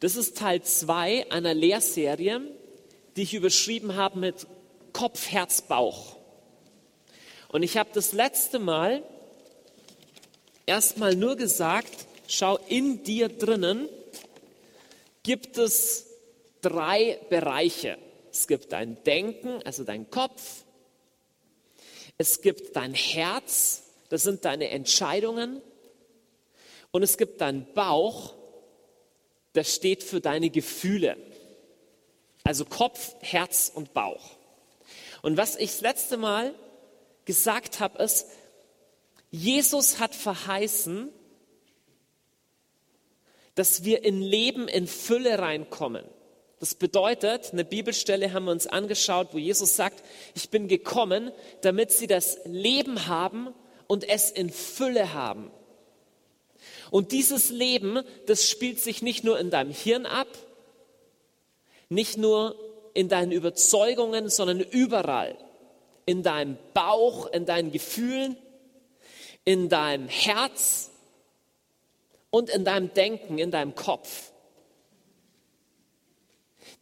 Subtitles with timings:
[0.00, 2.40] Das ist Teil 2 einer Lehrserie,
[3.16, 4.46] die ich überschrieben habe mit
[4.94, 6.16] Kopf, Herz, Bauch.
[7.48, 9.02] Und ich habe das letzte Mal
[10.64, 13.90] erstmal nur gesagt, schau, in dir drinnen
[15.22, 16.06] gibt es
[16.62, 17.98] drei Bereiche.
[18.32, 20.64] Es gibt dein Denken, also dein Kopf.
[22.16, 25.60] Es gibt dein Herz, das sind deine Entscheidungen.
[26.90, 28.39] Und es gibt deinen Bauch,
[29.52, 31.16] das steht für deine Gefühle.
[32.44, 34.36] Also Kopf, Herz und Bauch.
[35.22, 36.54] Und was ich das letzte Mal
[37.24, 38.26] gesagt habe, ist,
[39.30, 41.10] Jesus hat verheißen,
[43.54, 46.04] dass wir in Leben in Fülle reinkommen.
[46.60, 50.02] Das bedeutet, eine Bibelstelle haben wir uns angeschaut, wo Jesus sagt,
[50.34, 53.54] ich bin gekommen, damit sie das Leben haben
[53.86, 55.50] und es in Fülle haben.
[56.90, 60.28] Und dieses Leben, das spielt sich nicht nur in deinem Hirn ab,
[61.88, 62.56] nicht nur
[62.94, 65.36] in deinen Überzeugungen, sondern überall.
[66.06, 68.36] In deinem Bauch, in deinen Gefühlen,
[69.44, 70.90] in deinem Herz
[72.30, 74.32] und in deinem Denken, in deinem Kopf.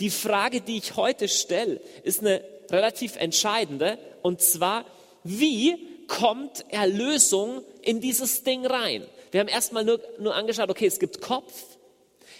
[0.01, 4.85] Die Frage, die ich heute stelle, ist eine relativ entscheidende, und zwar,
[5.25, 9.07] wie kommt Erlösung in dieses Ding rein?
[9.31, 11.65] Wir haben erstmal nur, nur angeschaut, okay, es gibt Kopf,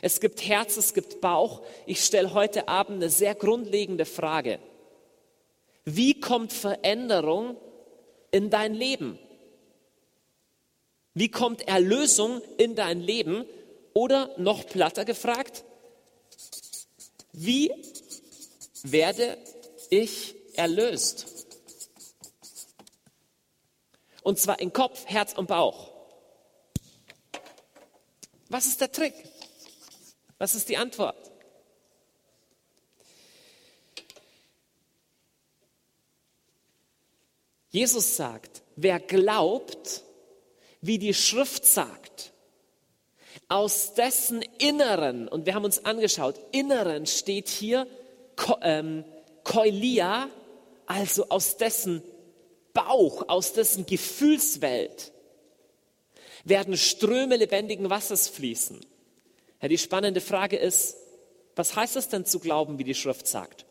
[0.01, 1.63] es gibt Herz, es gibt Bauch.
[1.87, 4.59] Ich stelle heute Abend eine sehr grundlegende Frage.
[5.85, 7.57] Wie kommt Veränderung
[8.31, 9.19] in dein Leben?
[11.15, 13.45] Wie kommt Erlösung in dein Leben?
[13.95, 15.65] Oder noch platter gefragt,
[17.33, 17.73] wie
[18.85, 19.37] werde
[19.91, 21.27] ich erlöst?
[24.23, 25.98] Und zwar in Kopf, Herz und Bauch.
[28.49, 29.15] Was ist der Trick?
[30.39, 31.17] Was ist die Antwort?
[37.71, 40.03] Jesus sagt, wer glaubt,
[40.81, 42.33] wie die Schrift sagt,
[43.49, 47.87] aus dessen Inneren, und wir haben uns angeschaut, Inneren steht hier
[48.63, 49.05] ähm,
[49.45, 50.29] Koilia,
[50.87, 52.03] also aus dessen
[52.73, 55.13] Bauch, aus dessen Gefühlswelt,
[56.49, 58.81] werden Ströme lebendigen Wassers fließen.
[59.61, 60.97] Ja, die spannende Frage ist,
[61.57, 63.67] was heißt es denn zu glauben, wie die Schrift sagt?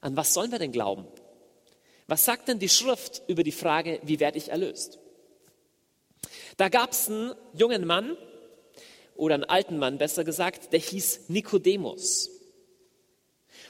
[0.00, 1.06] An was sollen wir denn glauben?
[2.06, 4.98] Was sagt denn die Schrift über die Frage, wie werde ich erlöst?
[6.56, 8.16] Da gab es einen jungen Mann
[9.16, 12.30] oder einen alten Mann besser gesagt, der hieß Nikodemus.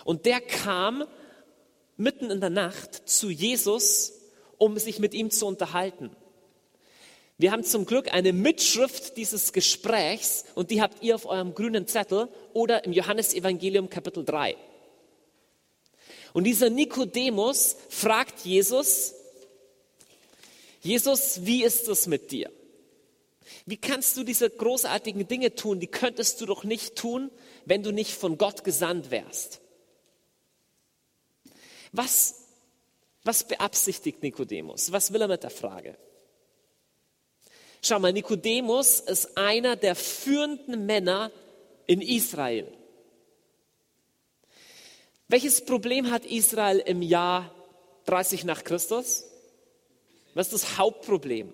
[0.05, 1.05] Und der kam
[1.97, 4.13] mitten in der Nacht zu Jesus,
[4.59, 6.11] um sich mit ihm zu unterhalten.
[7.39, 11.87] Wir haben zum Glück eine Mitschrift dieses Gesprächs und die habt ihr auf eurem grünen
[11.87, 14.57] Zettel oder im Johannesevangelium Kapitel 3.
[16.33, 19.15] Und dieser Nikodemus fragt Jesus,
[20.81, 22.51] Jesus, wie ist es mit dir?
[23.67, 25.79] Wie kannst du diese großartigen Dinge tun?
[25.81, 27.31] Die könntest du doch nicht tun,
[27.65, 29.61] wenn du nicht von Gott gesandt wärst.
[31.93, 32.47] Was,
[33.25, 34.93] was beabsichtigt Nikodemus?
[34.93, 35.97] Was will er mit der Frage?
[37.87, 41.31] Schau mal, Nikodemus ist einer der führenden Männer
[41.87, 42.67] in Israel.
[45.29, 47.55] Welches Problem hat Israel im Jahr
[48.07, 49.27] 30 nach Christus?
[50.35, 51.53] Was ist das Hauptproblem?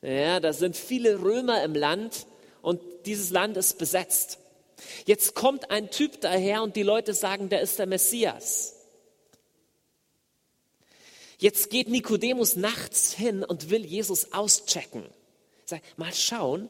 [0.00, 2.26] Ja, da sind viele Römer im Land
[2.62, 4.38] und dieses Land ist besetzt.
[5.04, 8.77] Jetzt kommt ein Typ daher und die Leute sagen, der ist der Messias.
[11.38, 15.04] Jetzt geht Nikodemus nachts hin und will Jesus auschecken.
[15.64, 16.68] Sagt, mal schauen,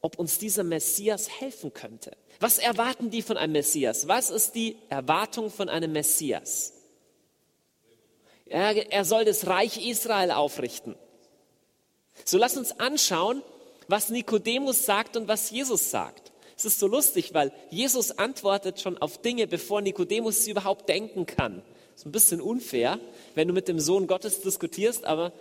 [0.00, 2.16] ob uns dieser Messias helfen könnte.
[2.38, 4.06] Was erwarten die von einem Messias?
[4.06, 6.72] Was ist die Erwartung von einem Messias?
[8.44, 10.94] Er, er soll das Reich Israel aufrichten.
[12.24, 13.42] So lass uns anschauen,
[13.88, 16.32] was Nikodemus sagt und was Jesus sagt.
[16.56, 21.26] Es ist so lustig, weil Jesus antwortet schon auf Dinge, bevor Nikodemus sie überhaupt denken
[21.26, 21.62] kann.
[21.96, 23.00] Ist ein bisschen unfair,
[23.34, 25.32] wenn du mit dem Sohn Gottes diskutierst, aber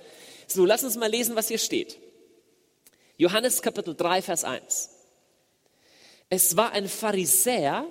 [0.48, 2.00] so, lass uns mal lesen, was hier steht.
[3.18, 4.90] Johannes Kapitel 3, Vers 1.
[6.30, 7.86] Es war ein Pharisäer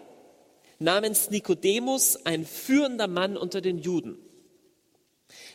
[0.79, 4.19] namens Nikodemus, ein führender Mann unter den Juden.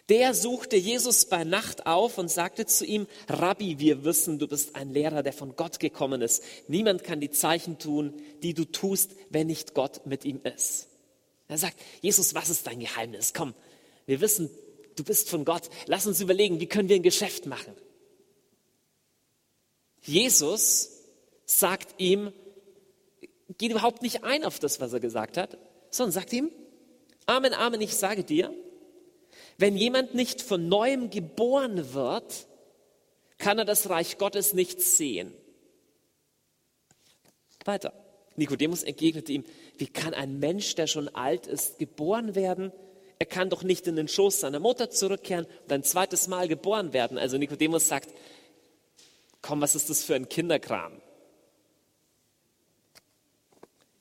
[0.09, 4.75] Der suchte Jesus bei Nacht auf und sagte zu ihm, Rabbi, wir wissen, du bist
[4.75, 6.43] ein Lehrer, der von Gott gekommen ist.
[6.67, 10.88] Niemand kann die Zeichen tun, die du tust, wenn nicht Gott mit ihm ist.
[11.49, 13.33] Er sagt, Jesus, was ist dein Geheimnis?
[13.33, 13.53] Komm,
[14.05, 14.49] wir wissen,
[14.95, 15.69] du bist von Gott.
[15.87, 17.73] Lass uns überlegen, wie können wir ein Geschäft machen?
[20.01, 20.91] Jesus
[21.45, 22.31] sagt ihm,
[23.57, 25.57] geht überhaupt nicht ein auf das, was er gesagt hat,
[25.89, 26.51] sondern sagt ihm,
[27.25, 28.53] Amen, Amen, ich sage dir,
[29.57, 32.47] wenn jemand nicht von neuem geboren wird,
[33.37, 35.33] kann er das Reich Gottes nicht sehen.
[37.65, 37.93] Weiter.
[38.35, 39.43] Nikodemus entgegnete ihm,
[39.79, 42.71] wie kann ein Mensch, der schon alt ist, geboren werden?
[43.17, 46.93] Er kann doch nicht in den Schoß seiner Mutter zurückkehren und ein zweites Mal geboren
[46.93, 47.17] werden.
[47.17, 48.09] Also Nikodemus sagt,
[49.41, 51.01] komm, was ist das für ein Kinderkram?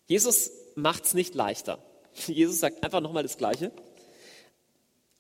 [0.06, 1.78] Jesus macht es nicht leichter.
[2.26, 3.72] Jesus sagt einfach nochmal das Gleiche.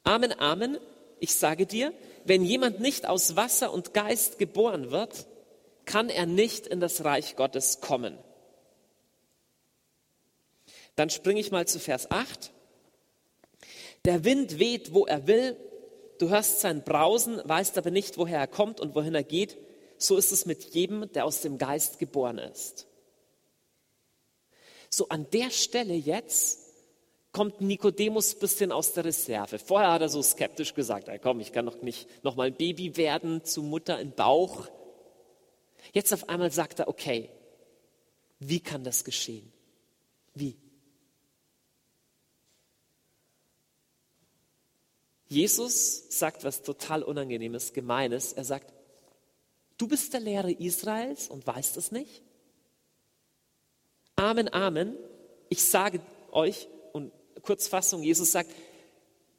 [0.02, 0.78] Amen, Amen,
[1.20, 1.92] ich sage dir,
[2.24, 5.26] wenn jemand nicht aus Wasser und Geist geboren wird,
[5.84, 8.18] kann er nicht in das Reich Gottes kommen.
[10.98, 12.50] Dann springe ich mal zu Vers 8.
[14.04, 15.56] Der Wind weht, wo er will.
[16.18, 19.56] Du hörst sein Brausen, weißt aber nicht, woher er kommt und wohin er geht.
[19.96, 22.88] So ist es mit jedem, der aus dem Geist geboren ist.
[24.90, 26.58] So an der Stelle jetzt
[27.30, 29.60] kommt Nikodemus ein bisschen aus der Reserve.
[29.60, 32.56] Vorher hat er so skeptisch gesagt, hey, komm, ich kann doch nicht noch mal ein
[32.56, 34.66] Baby werden zu Mutter im Bauch.
[35.92, 37.30] Jetzt auf einmal sagt er, okay,
[38.40, 39.52] wie kann das geschehen?
[40.34, 40.56] Wie?
[45.28, 48.32] Jesus sagt was total Unangenehmes, Gemeines.
[48.32, 48.72] Er sagt,
[49.76, 52.22] du bist der Lehrer Israels und weißt es nicht?
[54.16, 54.96] Amen, Amen.
[55.50, 56.00] Ich sage
[56.32, 58.50] euch, und Kurzfassung, Jesus sagt,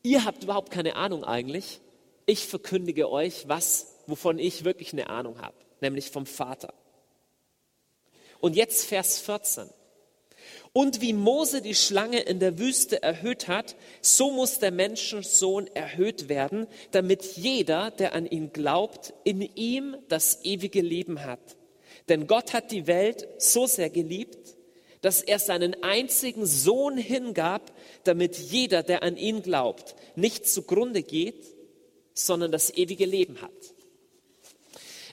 [0.04, 1.82] ihr habt überhaupt keine Ahnung eigentlich.
[2.26, 6.74] Ich verkündige euch was, wovon ich wirklich eine Ahnung habe, nämlich vom Vater.
[8.40, 9.70] Und jetzt Vers 14.
[10.72, 16.30] Und wie Mose die Schlange in der Wüste erhöht hat, so muss der Menschensohn erhöht
[16.30, 21.58] werden, damit jeder, der an ihn glaubt, in ihm das ewige Leben hat.
[22.08, 24.56] Denn Gott hat die Welt so sehr geliebt,
[25.02, 27.72] dass er seinen einzigen Sohn hingab,
[28.04, 31.46] damit jeder, der an ihn glaubt, nicht zugrunde geht,
[32.14, 33.52] sondern das ewige Leben hat.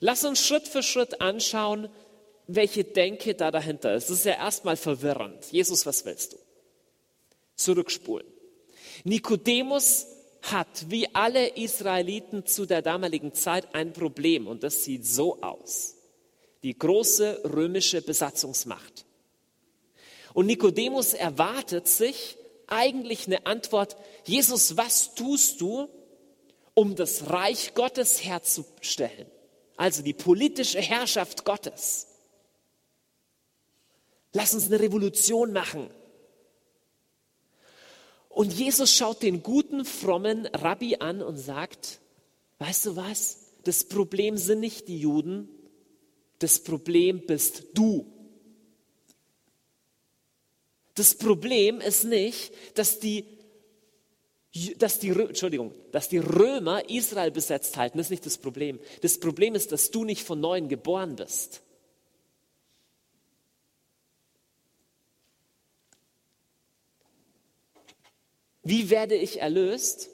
[0.01, 1.89] Lass uns Schritt für Schritt anschauen,
[2.47, 4.11] welche Denke da dahinter ist.
[4.11, 5.47] Das ist ja erstmal verwirrend.
[5.51, 6.39] Jesus, was willst du?
[7.57, 8.27] Zurückspulen.
[9.05, 10.07] Nikodemus
[10.43, 15.97] hat, wie alle Israeliten zu der damaligen Zeit, ein Problem und das sieht so aus.
[16.63, 19.05] Die große römische Besatzungsmacht.
[20.35, 25.89] Und Nikodemus erwartet sich eigentlich eine Antwort, Jesus, was tust du,
[26.75, 29.27] um das Reich Gottes herzustellen?
[29.77, 32.09] Also die politische Herrschaft Gottes.
[34.37, 35.89] Lass uns eine Revolution machen.
[38.29, 42.01] Und Jesus schaut den guten, frommen Rabbi an und sagt,
[42.59, 43.39] weißt du was?
[43.65, 45.49] Das Problem sind nicht die Juden,
[46.39, 48.13] das Problem bist du.
[50.97, 53.25] Das Problem ist nicht, dass die,
[54.77, 57.97] dass die, Entschuldigung, dass die Römer Israel besetzt halten.
[57.97, 58.81] Das ist nicht das Problem.
[59.01, 61.63] Das Problem ist, dass du nicht von neuem geboren bist.
[68.67, 70.11] Wie werde ich erlöst?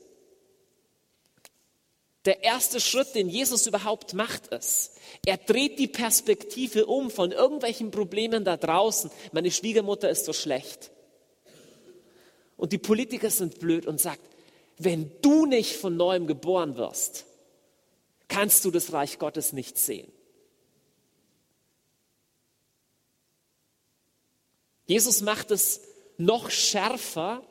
[2.27, 4.93] Der erste Schritt, den Jesus überhaupt macht, ist,
[5.25, 9.11] er dreht die Perspektive um von irgendwelchen Problemen da draußen.
[9.33, 10.91] Meine Schwiegermutter ist so schlecht.
[12.59, 14.21] Und die Politiker sind blöd und sagt,
[14.77, 17.25] wenn du nicht von neuem geboren wirst,
[18.29, 20.13] kannst du das Reich Gottes nicht sehen.
[24.85, 25.81] Jesus macht es
[26.19, 27.43] noch schärfer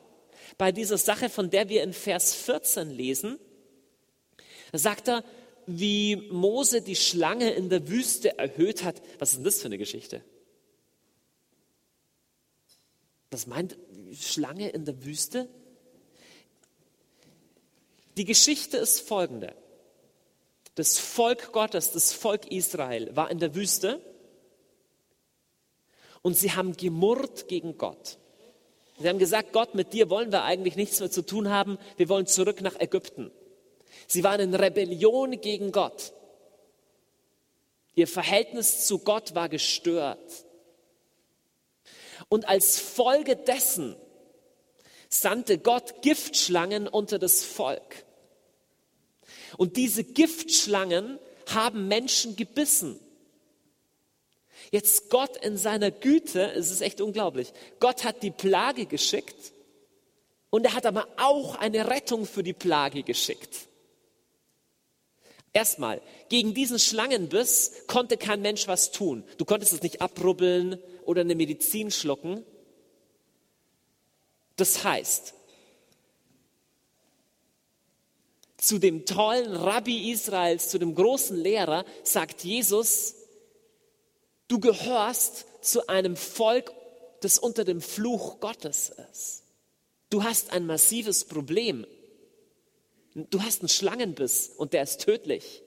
[0.58, 3.38] bei dieser Sache, von der wir in Vers 14 lesen.
[4.72, 5.24] Sagt er,
[5.66, 9.00] wie Mose die Schlange in der Wüste erhöht hat.
[9.18, 10.22] Was ist denn das für eine Geschichte?
[13.30, 13.78] Was meint
[14.18, 15.48] Schlange in der Wüste?
[18.16, 19.54] Die Geschichte ist folgende.
[20.74, 24.00] Das Volk Gottes, das Volk Israel war in der Wüste
[26.22, 28.18] und sie haben gemurrt gegen Gott.
[28.98, 32.08] Sie haben gesagt, Gott, mit dir wollen wir eigentlich nichts mehr zu tun haben, wir
[32.08, 33.30] wollen zurück nach Ägypten.
[34.06, 36.12] Sie waren in Rebellion gegen Gott.
[37.94, 40.44] Ihr Verhältnis zu Gott war gestört.
[42.28, 43.96] Und als Folge dessen
[45.08, 48.04] sandte Gott Giftschlangen unter das Volk.
[49.58, 51.18] Und diese Giftschlangen
[51.48, 52.98] haben Menschen gebissen.
[54.72, 59.52] Jetzt Gott in seiner Güte, es ist echt unglaublich, Gott hat die Plage geschickt
[60.48, 63.68] und er hat aber auch eine Rettung für die Plage geschickt.
[65.52, 66.00] Erstmal,
[66.30, 69.24] gegen diesen Schlangenbiss konnte kein Mensch was tun.
[69.36, 72.42] Du konntest es nicht abrubbeln oder eine Medizin schlucken.
[74.56, 75.34] Das heißt,
[78.56, 83.16] zu dem tollen Rabbi Israels, zu dem großen Lehrer, sagt Jesus,
[84.52, 86.74] du gehörst zu einem Volk,
[87.20, 89.44] das unter dem Fluch Gottes ist.
[90.10, 91.86] Du hast ein massives Problem.
[93.14, 95.62] Du hast einen Schlangenbiss und der ist tödlich.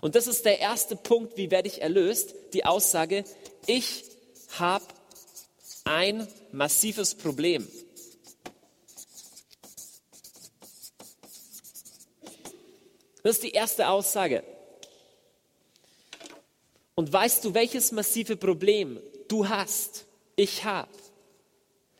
[0.00, 2.34] Und das ist der erste Punkt, wie werde ich erlöst?
[2.54, 3.24] Die Aussage,
[3.66, 4.02] ich
[4.58, 4.84] habe
[5.84, 7.68] ein massives Problem.
[13.22, 14.42] Das ist die erste Aussage.
[16.96, 20.06] Und weißt du, welches massive Problem du hast?
[20.34, 20.90] Ich habe.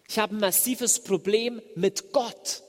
[0.09, 2.63] Ich habe ein massives Problem mit Gott.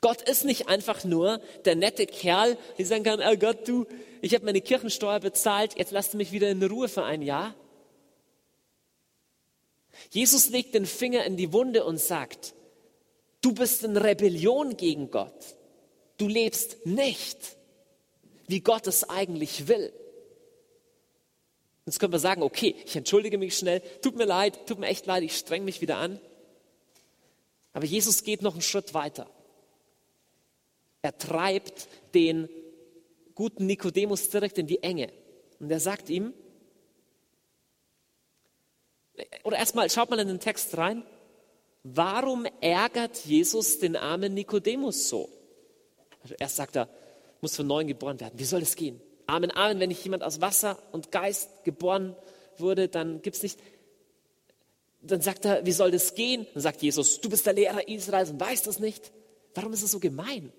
[0.00, 3.86] Gott ist nicht einfach nur der nette Kerl, der sagen kann, oh Gott, du,
[4.20, 7.54] ich habe meine Kirchensteuer bezahlt, jetzt lasst mich wieder in Ruhe für ein Jahr.
[10.10, 12.52] Jesus legt den Finger in die Wunde und sagt,
[13.40, 15.56] du bist in Rebellion gegen Gott.
[16.18, 17.38] Du lebst nicht,
[18.46, 19.92] wie Gott es eigentlich will.
[21.88, 25.06] Jetzt können wir sagen, okay, ich entschuldige mich schnell, tut mir leid, tut mir echt
[25.06, 26.20] leid, ich streng mich wieder an.
[27.72, 29.26] Aber Jesus geht noch einen Schritt weiter.
[31.00, 32.50] Er treibt den
[33.34, 35.10] guten Nikodemus direkt in die Enge.
[35.60, 36.34] Und er sagt ihm,
[39.44, 41.06] oder erstmal schaut mal in den Text rein,
[41.84, 45.30] warum ärgert Jesus den armen Nikodemus so?
[46.22, 46.90] Also erst sagt er,
[47.40, 48.38] muss von neuem geboren werden.
[48.38, 49.00] Wie soll das gehen?
[49.28, 52.16] Amen, Amen, wenn nicht jemand aus Wasser und Geist geboren
[52.56, 53.60] wurde, dann gibt es nicht.
[55.02, 56.46] Dann sagt er, wie soll das gehen?
[56.54, 59.12] Dann sagt Jesus, du bist der Lehrer Israels und weißt das nicht.
[59.54, 60.50] Warum ist es so gemein?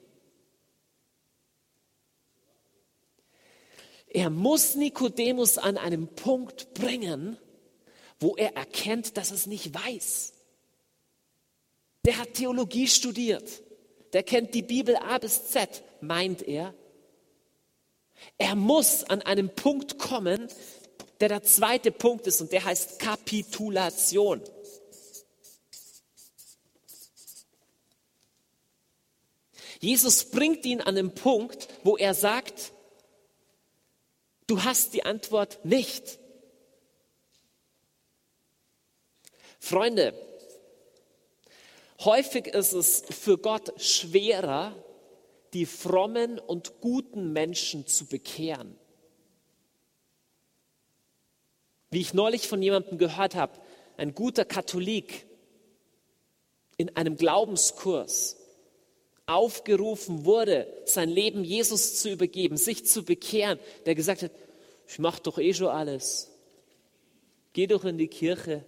[4.07, 7.37] Er muss Nikodemus an einem Punkt bringen,
[8.19, 10.33] wo er erkennt, dass er es nicht weiß.
[12.05, 13.63] Der hat Theologie studiert.
[14.13, 16.75] Der kennt die Bibel A bis Z, meint er.
[18.37, 20.47] Er muss an einem Punkt kommen,
[21.19, 24.41] der der zweite Punkt ist und der heißt Kapitulation.
[29.81, 32.73] Jesus bringt ihn an den Punkt, wo er sagt,
[34.49, 36.17] Du hast die Antwort nicht.
[39.59, 40.15] Freunde,
[41.99, 44.73] häufig ist es für Gott schwerer,
[45.53, 48.75] die frommen und guten Menschen zu bekehren.
[51.91, 53.59] Wie ich neulich von jemandem gehört habe,
[53.97, 55.25] ein guter Katholik
[56.77, 58.37] in einem Glaubenskurs
[59.25, 64.31] aufgerufen wurde, sein Leben Jesus zu übergeben, sich zu bekehren, der gesagt hat,
[64.87, 66.31] ich mache doch eh schon alles.
[67.53, 68.65] Geh doch in die Kirche.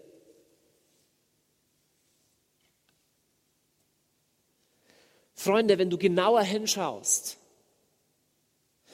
[5.34, 7.38] Freunde, wenn du genauer hinschaust,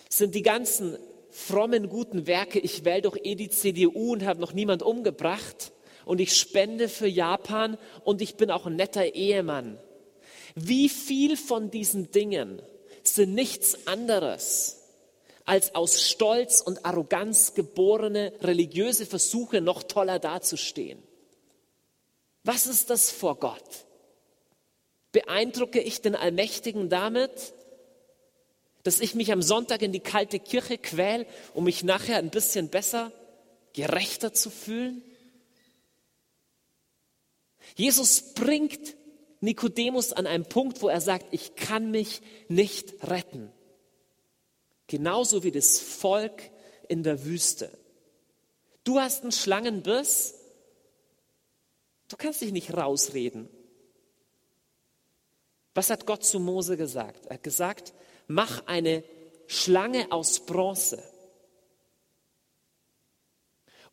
[0.10, 0.98] sind die ganzen
[1.30, 5.72] frommen, guten Werke, ich wähle doch eh die CDU und habe noch niemand umgebracht
[6.06, 9.78] und ich spende für Japan und ich bin auch ein netter Ehemann.
[10.56, 12.62] Wie viel von diesen Dingen
[13.04, 14.82] sind nichts anderes
[15.46, 21.02] als aus Stolz und Arroganz geborene religiöse Versuche, noch toller dazustehen?
[22.44, 23.87] Was ist das vor Gott?
[25.12, 27.54] Beeindrucke ich den Allmächtigen damit,
[28.84, 32.70] dass ich mich am Sonntag in die kalte Kirche quäl, um mich nachher ein bisschen
[32.70, 33.12] besser,
[33.74, 35.04] gerechter zu fühlen?
[37.76, 38.96] Jesus bringt
[39.40, 43.52] Nikodemus an einem Punkt, wo er sagt, ich kann mich nicht retten.
[44.88, 46.50] Genauso wie das Volk
[46.88, 47.70] in der Wüste.
[48.84, 50.36] Du hast einen Schlangenbiss,
[52.08, 53.50] du kannst dich nicht rausreden.
[55.78, 57.28] Was hat Gott zu Mose gesagt?
[57.28, 57.94] Er hat gesagt,
[58.26, 59.04] mach eine
[59.46, 61.04] Schlange aus Bronze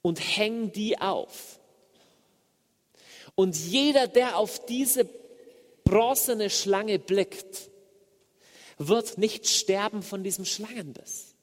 [0.01, 1.61] und häng die auf.
[3.35, 5.07] Und jeder, der auf diese
[5.85, 7.69] bronzene Schlange blickt,
[8.79, 11.35] wird nicht sterben von diesem Schlangenbiss.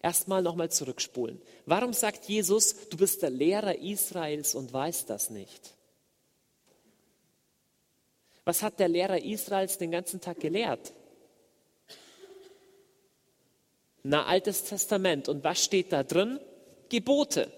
[0.00, 1.42] Erstmal nochmal zurückspulen.
[1.66, 5.76] Warum sagt Jesus, du bist der Lehrer Israels und weißt das nicht?
[8.44, 10.92] Was hat der Lehrer Israels den ganzen Tag gelehrt?
[14.02, 15.28] Na, Altes Testament.
[15.28, 16.40] Und was steht da drin?
[16.88, 17.52] Gebote.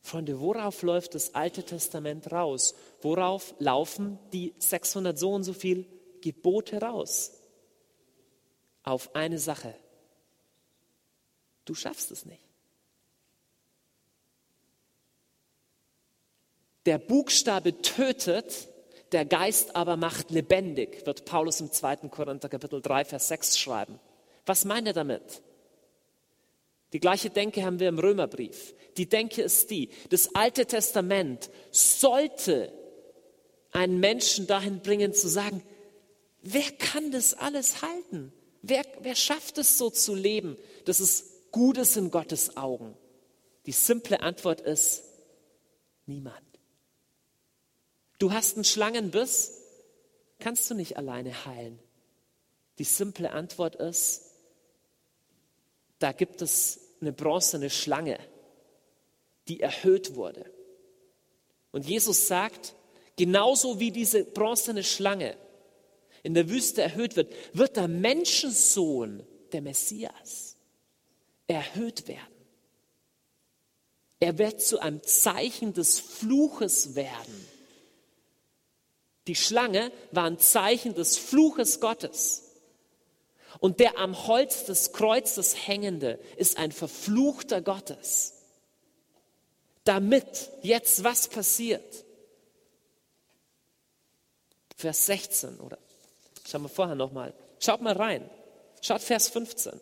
[0.00, 2.74] Freunde, worauf läuft das Alte Testament raus?
[3.02, 5.86] Worauf laufen die 600 so und so viel
[6.20, 7.32] Gebote raus?
[8.82, 9.74] Auf eine Sache.
[11.64, 12.44] Du schaffst es nicht.
[16.86, 18.68] Der Buchstabe tötet,
[19.12, 22.08] der Geist aber macht lebendig, wird Paulus im 2.
[22.08, 23.98] Korinther Kapitel 3, Vers 6 schreiben.
[24.44, 25.42] Was meint er damit?
[26.92, 28.74] Die gleiche Denke haben wir im Römerbrief.
[28.96, 32.72] Die Denke ist die, das Alte Testament sollte
[33.72, 35.62] einen Menschen dahin bringen zu sagen,
[36.42, 38.32] wer kann das alles halten?
[38.62, 42.96] Wer, wer schafft es so zu leben, dass es gut ist in Gottes Augen?
[43.66, 45.02] Die simple Antwort ist,
[46.06, 46.53] niemand.
[48.18, 49.60] Du hast einen Schlangenbiss,
[50.38, 51.78] kannst du nicht alleine heilen.
[52.78, 54.22] Die simple Antwort ist,
[55.98, 58.18] da gibt es eine bronzene Schlange,
[59.48, 60.50] die erhöht wurde.
[61.70, 62.74] Und Jesus sagt,
[63.16, 65.36] genauso wie diese bronzene Schlange
[66.22, 70.56] in der Wüste erhöht wird, wird der Menschensohn, der Messias,
[71.46, 72.34] erhöht werden.
[74.20, 77.53] Er wird zu einem Zeichen des Fluches werden.
[79.26, 82.42] Die Schlange war ein Zeichen des Fluches Gottes.
[83.60, 88.34] Und der am Holz des Kreuzes hängende ist ein Verfluchter Gottes.
[89.84, 92.04] Damit jetzt was passiert?
[94.76, 95.78] Vers 16 oder
[96.46, 97.32] schauen wir vorher nochmal.
[97.60, 98.28] Schaut mal rein.
[98.82, 99.80] Schaut Vers 15.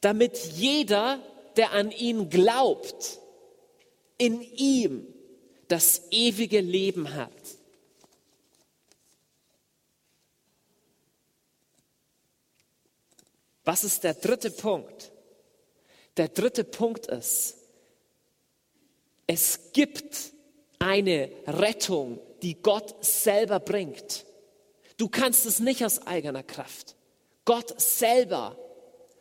[0.00, 1.20] Damit jeder,
[1.56, 3.18] der an ihn glaubt,
[4.18, 5.06] in ihm
[5.68, 7.32] das ewige Leben hat.
[13.66, 15.10] Was ist der dritte Punkt?
[16.16, 17.56] Der dritte Punkt ist,
[19.26, 20.32] es gibt
[20.78, 24.24] eine Rettung, die Gott selber bringt.
[24.98, 26.94] Du kannst es nicht aus eigener Kraft.
[27.44, 28.56] Gott selber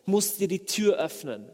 [0.06, 1.52] muss dir die Tür öffnen.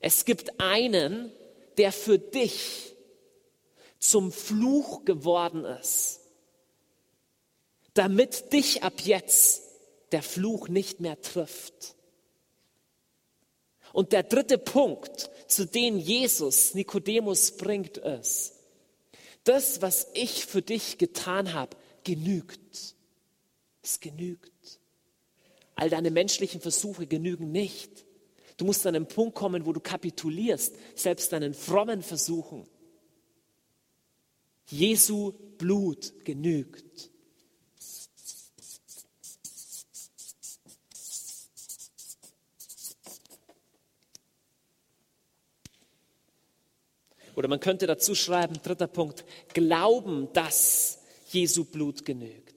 [0.00, 1.30] Es gibt einen,
[1.78, 2.96] der für dich
[4.00, 6.22] zum Fluch geworden ist,
[7.94, 9.71] damit dich ab jetzt
[10.12, 11.96] der Fluch nicht mehr trifft.
[13.92, 18.54] Und der dritte Punkt, zu dem Jesus Nikodemus bringt, ist,
[19.44, 22.94] das, was ich für dich getan habe, genügt.
[23.82, 24.80] Es genügt.
[25.74, 28.06] All deine menschlichen Versuche genügen nicht.
[28.56, 32.68] Du musst an einen Punkt kommen, wo du kapitulierst, selbst deinen frommen Versuchen.
[34.68, 37.11] Jesu Blut genügt.
[47.34, 52.52] Oder man könnte dazu schreiben, dritter Punkt, glauben, dass Jesu Blut genügt.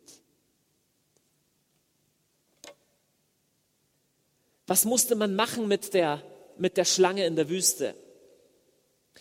[4.67, 6.21] Was musste man machen mit der,
[6.57, 7.95] mit der Schlange in der Wüste?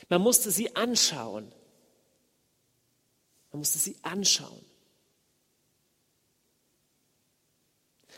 [0.09, 1.53] Man musste sie anschauen.
[3.53, 4.65] Man musste sie anschauen.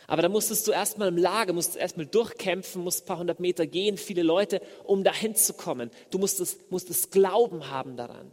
[0.06, 3.66] Aber da musstest du erstmal im Lager, musst erstmal durchkämpfen, musst ein paar hundert Meter
[3.66, 5.90] gehen, viele Leute, um dahin zu kommen.
[6.10, 8.30] Du musstest, musstest Glauben haben daran.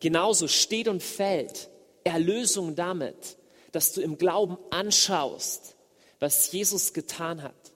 [0.00, 1.70] Genauso steht und fällt
[2.04, 3.36] Erlösung damit,
[3.72, 5.76] dass du im Glauben anschaust,
[6.20, 7.72] was Jesus getan hat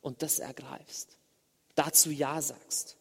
[0.00, 1.16] und das ergreifst.
[1.74, 2.96] Dazu Ja sagst.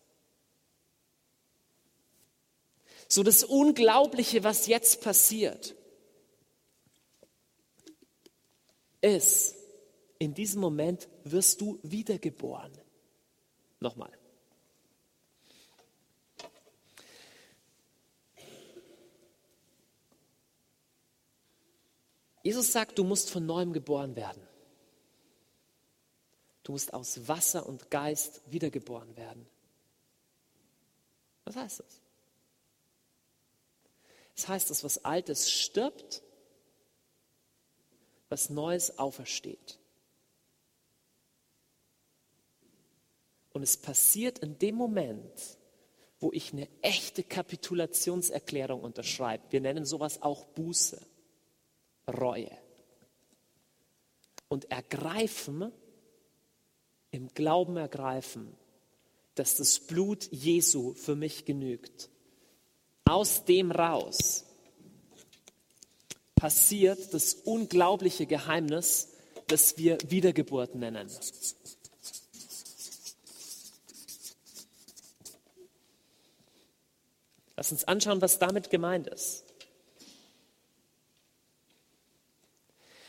[3.08, 5.76] So das Unglaubliche, was jetzt passiert.
[9.04, 9.56] Ist,
[10.18, 12.72] in diesem Moment wirst du wiedergeboren.
[13.80, 14.12] Nochmal.
[22.44, 24.42] Jesus sagt, du musst von neuem geboren werden.
[26.64, 29.46] Du musst aus Wasser und Geist wiedergeboren werden.
[31.46, 32.02] Was heißt das?
[34.36, 36.22] Das heißt, dass was Altes stirbt
[38.34, 39.78] was Neues aufersteht.
[43.52, 45.60] Und es passiert in dem Moment,
[46.20, 49.44] wo ich eine echte Kapitulationserklärung unterschreibe.
[49.52, 51.00] Wir nennen sowas auch Buße,
[52.08, 52.50] Reue.
[54.48, 55.72] Und ergreifen,
[57.12, 58.58] im Glauben ergreifen,
[59.36, 62.10] dass das Blut Jesu für mich genügt.
[63.06, 64.46] Aus dem raus
[66.44, 69.14] passiert das unglaubliche Geheimnis,
[69.48, 71.10] das wir Wiedergeburt nennen.
[77.56, 79.46] Lass uns anschauen, was damit gemeint ist.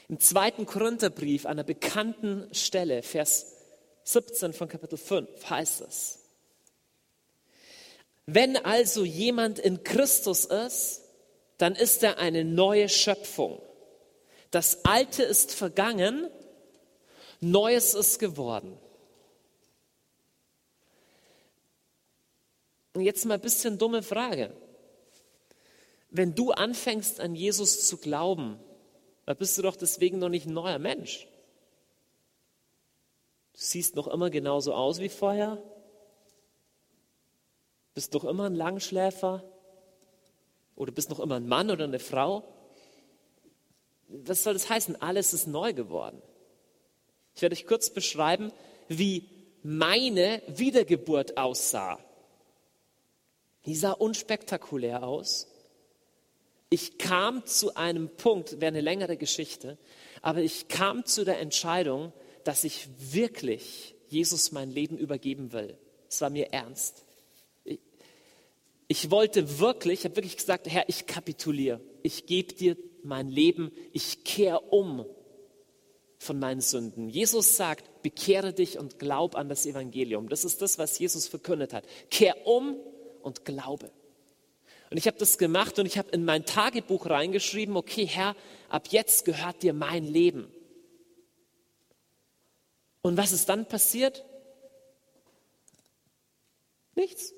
[0.08, 3.52] Im zweiten Korintherbrief, einer bekannten Stelle, Vers
[4.04, 6.20] 17 von Kapitel 5, heißt es,
[8.26, 11.03] wenn also jemand in Christus ist,
[11.58, 13.60] dann ist er eine neue Schöpfung.
[14.50, 16.28] Das Alte ist vergangen,
[17.40, 18.78] Neues ist geworden.
[22.94, 24.54] Und jetzt mal ein bisschen dumme Frage.
[26.10, 28.58] Wenn du anfängst an Jesus zu glauben,
[29.26, 31.26] dann bist du doch deswegen noch nicht ein neuer Mensch.
[33.52, 35.62] Du siehst noch immer genauso aus wie vorher.
[37.94, 39.42] Bist doch immer ein Langschläfer.
[40.76, 42.44] Oder bist noch immer ein Mann oder eine Frau.
[44.08, 45.00] Was soll das heißen?
[45.00, 46.20] Alles ist neu geworden.
[47.34, 48.52] Ich werde euch kurz beschreiben,
[48.88, 49.28] wie
[49.62, 51.98] meine Wiedergeburt aussah.
[53.66, 55.48] Die sah unspektakulär aus.
[56.70, 59.78] Ich kam zu einem Punkt, wäre eine längere Geschichte,
[60.22, 62.12] aber ich kam zu der Entscheidung,
[62.44, 65.78] dass ich wirklich Jesus mein Leben übergeben will.
[66.08, 67.04] Es war mir ernst.
[68.86, 71.80] Ich, wollte wirklich, ich habe wirklich gesagt, Herr, ich kapituliere.
[72.02, 73.72] Ich gebe dir mein Leben.
[73.92, 75.06] Ich kehre um
[76.18, 77.08] von meinen Sünden.
[77.08, 80.28] Jesus sagt, bekehre dich und glaub an das Evangelium.
[80.28, 81.84] Das ist das, was Jesus verkündet hat.
[82.10, 82.76] Kehr um
[83.22, 83.90] und glaube.
[84.90, 88.36] Und ich habe das gemacht und ich habe in mein Tagebuch reingeschrieben, okay Herr,
[88.68, 90.52] ab jetzt gehört dir mein Leben.
[93.02, 94.24] Und was ist dann passiert?
[96.94, 97.34] Nichts.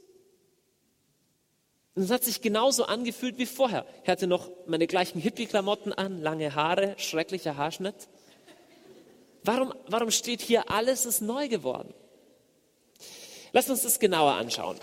[1.97, 3.87] Und es hat sich genauso angefühlt wie vorher.
[4.03, 7.95] Ich hatte noch meine gleichen Hippie-Klamotten an, lange Haare, schrecklicher Haarschnitt.
[9.43, 11.95] Warum, warum steht hier, alles ist neu geworden?
[13.53, 14.79] Lass uns das genauer anschauen.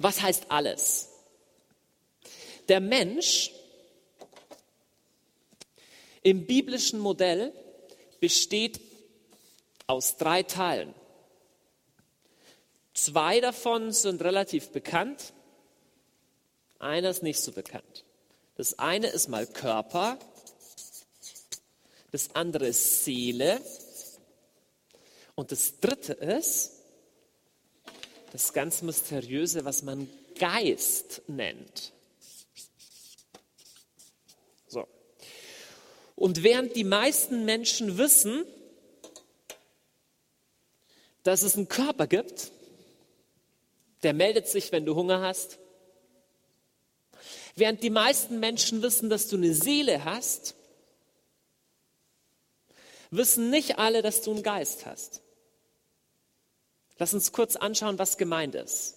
[0.00, 1.08] Was heißt alles?
[2.68, 3.52] Der Mensch
[6.22, 7.52] im biblischen Modell
[8.18, 8.80] besteht
[9.86, 10.92] aus drei Teilen.
[12.92, 15.32] Zwei davon sind relativ bekannt,
[16.78, 18.04] einer ist nicht so bekannt.
[18.56, 20.18] Das eine ist mal Körper,
[22.10, 23.60] das andere ist Seele
[25.34, 26.72] und das dritte ist
[28.32, 31.92] das ganz Mysteriöse, was man Geist nennt.
[34.66, 34.86] So.
[36.14, 38.44] Und während die meisten Menschen wissen,
[41.22, 42.52] dass es einen Körper gibt,
[44.02, 45.58] der meldet sich, wenn du Hunger hast,
[47.58, 50.54] während die meisten Menschen wissen, dass du eine Seele hast,
[53.10, 55.22] wissen nicht alle, dass du einen Geist hast.
[56.98, 58.96] Lass uns kurz anschauen, was gemeint ist.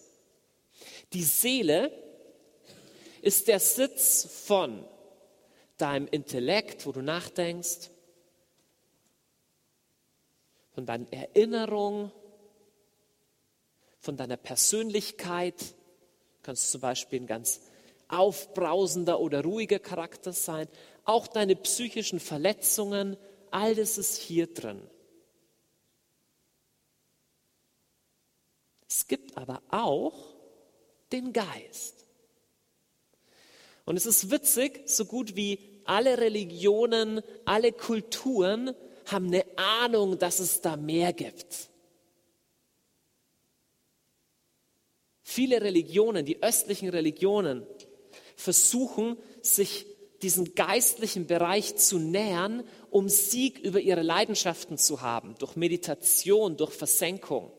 [1.14, 1.92] Die Seele
[3.22, 4.86] ist der Sitz von
[5.78, 7.90] deinem Intellekt, wo du nachdenkst,
[10.74, 12.12] von deinen Erinnerungen,
[14.00, 15.60] von deiner Persönlichkeit.
[15.62, 17.62] Du kannst zum Beispiel ein ganz
[18.12, 20.68] aufbrausender oder ruhiger Charakter sein.
[21.04, 23.18] Auch deine psychischen Verletzungen,
[23.50, 24.82] all das ist hier drin.
[28.88, 30.36] Es gibt aber auch
[31.12, 32.06] den Geist.
[33.86, 40.40] Und es ist witzig, so gut wie alle Religionen, alle Kulturen haben eine Ahnung, dass
[40.40, 41.70] es da mehr gibt.
[45.24, 47.66] Viele Religionen, die östlichen Religionen,
[48.42, 49.86] versuchen, sich
[50.22, 56.74] diesen geistlichen Bereich zu nähern, um Sieg über ihre Leidenschaften zu haben, durch Meditation, durch
[56.74, 57.52] Versenkung.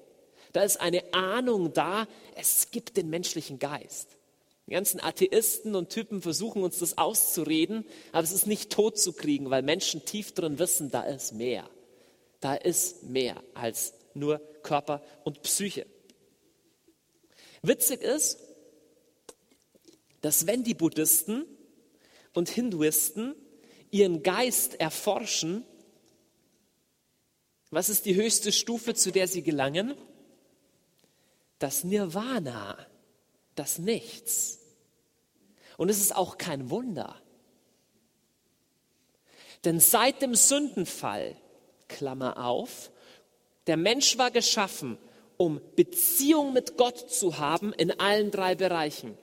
[0.52, 4.08] Da ist eine Ahnung da, es gibt den menschlichen Geist.
[4.66, 9.12] Die ganzen Atheisten und Typen versuchen uns das auszureden, aber es ist nicht tot zu
[9.12, 11.68] kriegen, weil Menschen tief drin wissen, da ist mehr.
[12.40, 15.86] Da ist mehr als nur Körper und Psyche.
[17.62, 18.38] Witzig ist,
[20.22, 21.44] dass wenn die Buddhisten
[22.32, 23.35] und Hinduisten
[23.90, 25.66] ihren Geist erforschen,
[27.70, 29.94] was ist die höchste Stufe, zu der sie gelangen?
[31.62, 32.76] das Nirvana,
[33.54, 34.58] das Nichts.
[35.76, 37.20] Und es ist auch kein Wunder.
[39.64, 41.37] Denn seit dem Sündenfall,
[41.87, 42.90] Klammer auf,
[43.68, 44.98] der Mensch war geschaffen,
[45.37, 49.16] um Beziehung mit Gott zu haben in allen drei Bereichen.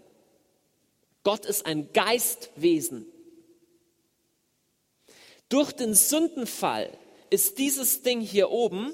[1.23, 3.05] Gott ist ein Geistwesen.
[5.49, 6.97] Durch den Sündenfall
[7.29, 8.93] ist dieses Ding hier oben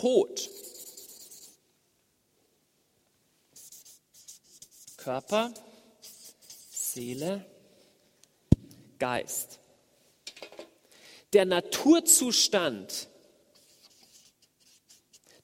[0.00, 0.48] Tod.
[4.96, 5.52] Körper,
[6.70, 7.44] Seele,
[8.98, 9.60] Geist.
[11.34, 13.09] Der Naturzustand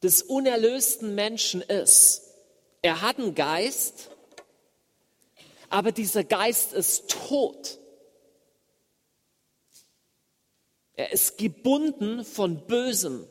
[0.07, 2.23] des unerlösten Menschen ist,
[2.81, 4.09] er hat einen Geist,
[5.69, 7.81] aber dieser Geist ist tot.
[10.95, 13.27] Er ist gebunden von Bösem.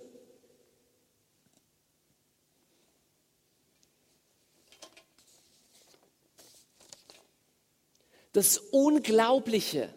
[8.33, 9.93] Das Unglaubliche,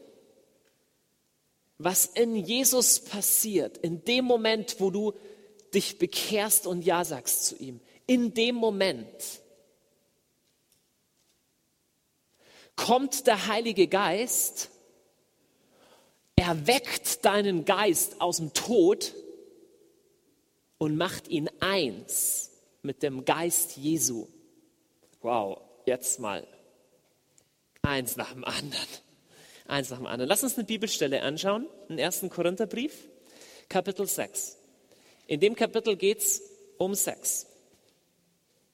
[1.79, 5.19] was in Jesus passiert, in dem Moment, wo du
[5.75, 9.07] dich bekehrst und Ja sagst zu ihm, in dem Moment
[12.77, 14.71] kommt der Heilige Geist
[16.41, 19.13] er weckt deinen Geist aus dem Tod
[20.79, 22.53] und macht ihn eins
[22.83, 24.29] mit dem Geist Jesu.
[25.21, 26.47] Wow, jetzt mal
[27.83, 28.87] eins nach dem anderen.
[29.67, 30.29] Eins nach dem anderen.
[30.29, 33.09] Lass uns eine Bibelstelle anschauen, den ersten Korintherbrief,
[33.69, 34.58] Kapitel 6.
[35.29, 36.43] In dem Kapitel geht es
[36.79, 37.47] um Sex.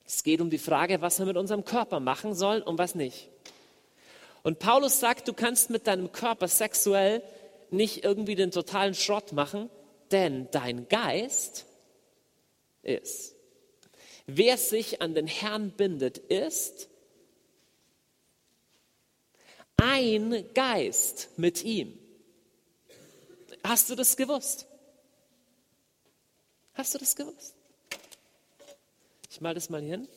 [0.06, 3.28] Es geht um die Frage, was wir mit unserem Körper machen sollen und was nicht.
[4.44, 7.22] Und Paulus sagt, du kannst mit deinem Körper sexuell
[7.70, 9.68] nicht irgendwie den totalen Schrott machen,
[10.12, 11.66] denn dein Geist
[12.82, 13.34] ist.
[14.26, 16.88] Wer sich an den Herrn bindet, ist
[19.76, 21.98] ein Geist mit ihm.
[23.64, 24.66] Hast du das gewusst?
[26.74, 27.54] Hast du das gewusst?
[29.30, 30.08] Ich mal das mal hin.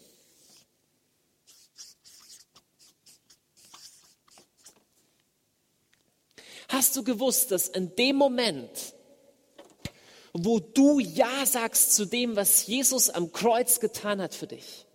[6.70, 8.94] Hast du gewusst, dass in dem Moment,
[10.34, 14.86] wo du Ja sagst zu dem, was Jesus am Kreuz getan hat für dich,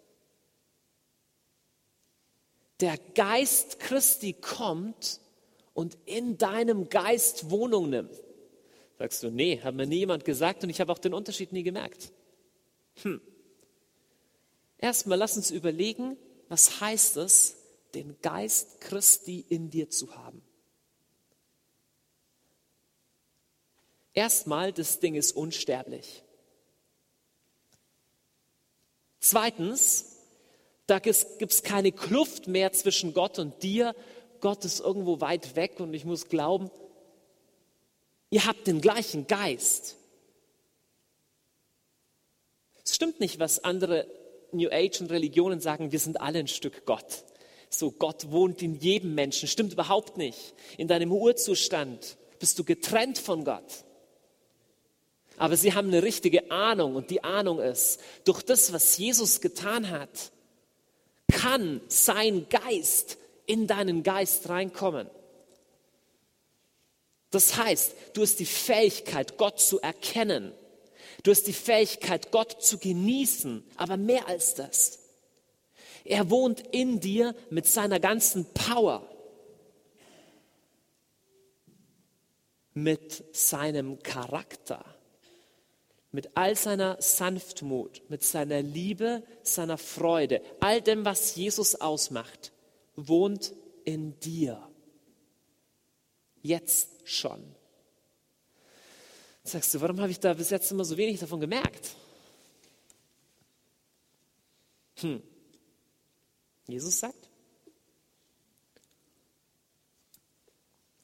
[2.81, 5.21] der Geist Christi kommt
[5.73, 8.13] und in deinem Geist Wohnung nimmt.
[8.99, 11.63] Sagst du, nee, hat mir nie jemand gesagt und ich habe auch den Unterschied nie
[11.63, 12.13] gemerkt.
[13.03, 13.21] Hm.
[14.79, 16.17] Erstmal lass uns überlegen,
[16.49, 17.57] was heißt es,
[17.95, 20.43] den Geist Christi in dir zu haben.
[24.15, 26.23] Erstmal, das Ding ist unsterblich.
[29.21, 30.17] Zweitens,
[30.87, 33.95] da gibt es keine Kluft mehr zwischen Gott und dir.
[34.41, 36.71] Gott ist irgendwo weit weg und ich muss glauben,
[38.33, 39.97] ihr habt den gleichen Geist.
[42.85, 44.07] Es stimmt nicht, was andere
[44.51, 47.25] New Age und Religionen sagen, wir sind alle ein Stück Gott.
[47.69, 49.49] So, Gott wohnt in jedem Menschen.
[49.49, 50.55] Stimmt überhaupt nicht.
[50.79, 53.85] In deinem Urzustand bist du getrennt von Gott.
[55.37, 59.91] Aber sie haben eine richtige Ahnung und die Ahnung ist, durch das, was Jesus getan
[59.91, 60.33] hat,
[61.31, 65.09] kann sein Geist in deinen Geist reinkommen.
[67.33, 70.53] Das heißt, du hast die Fähigkeit, Gott zu erkennen.
[71.25, 75.01] Du hast die Fähigkeit, Gott zu genießen, aber mehr als das.
[76.05, 79.05] Er wohnt in dir mit seiner ganzen Power,
[82.75, 84.85] mit seinem Charakter
[86.13, 92.53] mit all seiner Sanftmut, mit seiner Liebe, seiner Freude, all dem, was Jesus ausmacht,
[92.95, 94.63] wohnt in dir.
[96.43, 97.55] Jetzt schon.
[99.45, 101.97] Sagst du, warum habe ich da bis jetzt immer so wenig davon gemerkt?
[104.97, 105.23] Hm.
[106.69, 107.29] Jesus sagt,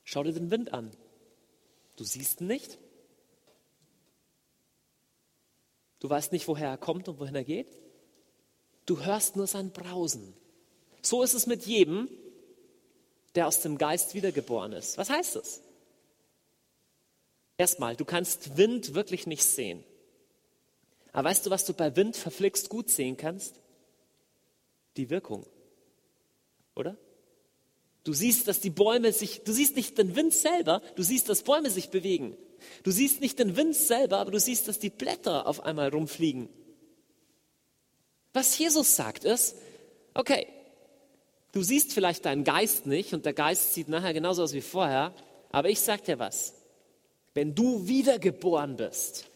[0.04, 0.90] schau dir den Wind an.
[1.96, 2.78] Du siehst ihn nicht,
[6.00, 7.78] Du weißt nicht, woher er kommt und wohin er geht.
[8.86, 10.34] Du hörst nur sein Brausen.
[11.02, 12.08] So ist es mit jedem,
[13.34, 14.96] der aus dem Geist wiedergeboren ist.
[14.96, 15.60] Was heißt das?
[17.58, 19.84] Erstmal, du kannst Wind wirklich nicht sehen.
[21.12, 23.60] Aber weißt du, was du bei Wind verflixt gut sehen kannst?
[24.96, 25.44] Die Wirkung.
[26.76, 26.96] Oder?
[28.04, 31.42] Du siehst, dass die Bäume sich, du siehst nicht den Wind selber, du siehst, dass
[31.42, 32.36] Bäume sich bewegen.
[32.84, 36.48] Du siehst nicht den Wind selber, aber du siehst, dass die Blätter auf einmal rumfliegen.
[38.32, 39.56] Was Jesus sagt ist,
[40.14, 40.46] okay,
[41.52, 45.12] du siehst vielleicht deinen Geist nicht und der Geist sieht nachher genauso aus wie vorher,
[45.50, 46.54] aber ich sag dir was.
[47.38, 49.30] Wenn du wiedergeboren bist,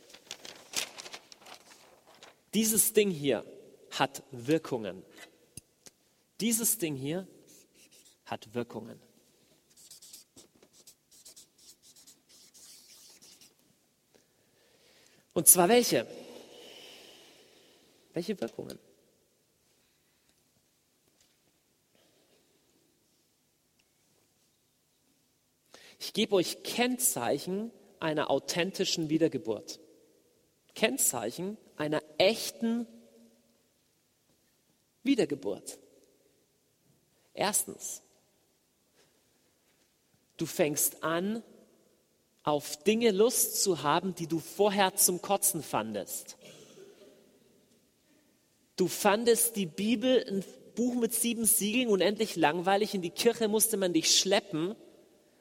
[2.52, 3.44] dieses Ding hier
[3.92, 5.04] hat Wirkungen.
[6.40, 7.28] Dieses Ding hier
[8.24, 9.00] hat Wirkungen.
[15.32, 16.04] Und zwar welche?
[18.14, 18.80] Welche Wirkungen?
[26.00, 27.70] Ich gebe euch Kennzeichen
[28.02, 29.80] einer authentischen Wiedergeburt.
[30.74, 32.86] Kennzeichen einer echten
[35.02, 35.78] Wiedergeburt.
[37.34, 38.02] Erstens,
[40.36, 41.42] du fängst an,
[42.44, 46.36] auf Dinge Lust zu haben, die du vorher zum Kotzen fandest.
[48.76, 52.94] Du fandest die Bibel ein Buch mit sieben Siegeln unendlich langweilig.
[52.94, 54.74] In die Kirche musste man dich schleppen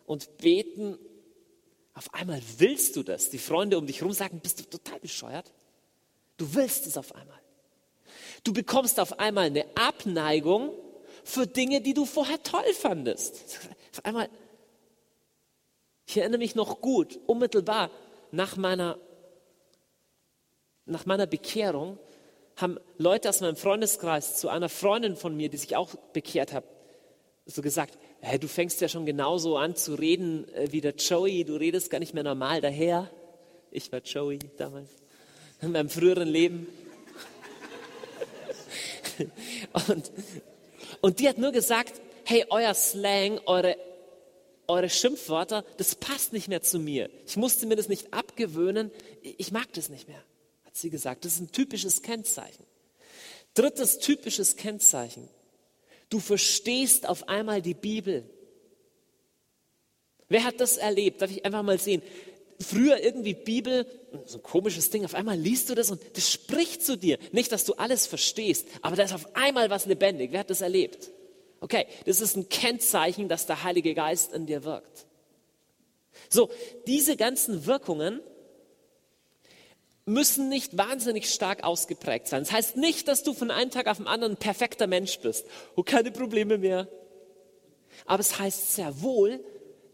[0.05, 0.99] und beten.
[1.93, 3.29] Auf einmal willst du das.
[3.29, 5.51] Die Freunde um dich herum sagen, bist du total bescheuert?
[6.37, 7.39] Du willst es auf einmal.
[8.43, 10.73] Du bekommst auf einmal eine Abneigung
[11.23, 13.59] für Dinge, die du vorher toll fandest.
[13.93, 14.29] Auf einmal,
[16.07, 17.91] ich erinnere mich noch gut, unmittelbar
[18.31, 18.97] nach meiner,
[20.85, 21.99] nach meiner Bekehrung
[22.55, 26.63] haben Leute aus meinem Freundeskreis zu einer Freundin von mir, die sich auch bekehrt hat,
[27.45, 31.43] so gesagt, hey, du fängst ja schon genauso an zu reden äh, wie der Joey,
[31.43, 33.09] du redest gar nicht mehr normal daher.
[33.71, 34.89] Ich war Joey damals,
[35.61, 36.67] in meinem früheren Leben.
[39.87, 40.11] Und,
[41.01, 43.75] und die hat nur gesagt, hey, euer Slang, eure,
[44.67, 47.09] eure Schimpfwörter, das passt nicht mehr zu mir.
[47.27, 48.89] Ich musste mir das nicht abgewöhnen,
[49.21, 50.23] ich mag das nicht mehr,
[50.63, 51.25] hat sie gesagt.
[51.25, 52.65] Das ist ein typisches Kennzeichen.
[53.53, 55.27] Drittes typisches Kennzeichen.
[56.11, 58.29] Du verstehst auf einmal die Bibel.
[60.27, 61.21] Wer hat das erlebt?
[61.21, 62.01] Darf ich einfach mal sehen?
[62.59, 63.87] Früher irgendwie Bibel,
[64.25, 67.17] so ein komisches Ding, auf einmal liest du das und das spricht zu dir.
[67.31, 70.33] Nicht, dass du alles verstehst, aber da ist auf einmal was lebendig.
[70.33, 71.09] Wer hat das erlebt?
[71.61, 75.05] Okay, das ist ein Kennzeichen, dass der Heilige Geist in dir wirkt.
[76.29, 76.49] So,
[76.87, 78.19] diese ganzen Wirkungen
[80.13, 82.43] müssen nicht wahnsinnig stark ausgeprägt sein.
[82.43, 85.45] Das heißt nicht, dass du von einem Tag auf den anderen ein perfekter Mensch bist
[85.75, 86.87] und keine Probleme mehr.
[88.05, 89.43] Aber es heißt sehr wohl,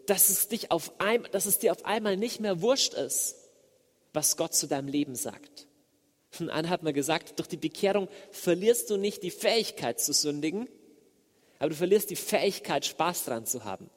[0.05, 3.35] dass es, dich auf ein, dass es dir auf einmal nicht mehr wurscht ist,
[4.13, 5.67] was Gott zu deinem Leben sagt.
[6.39, 10.69] Und einer hat mir gesagt, durch die Bekehrung verlierst du nicht die Fähigkeit zu sündigen,
[11.59, 13.89] aber du verlierst die Fähigkeit, Spaß dran zu haben.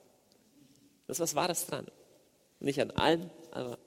[1.06, 1.87] Das was Wahres dran.
[2.61, 3.78] Nicht an allem, aber.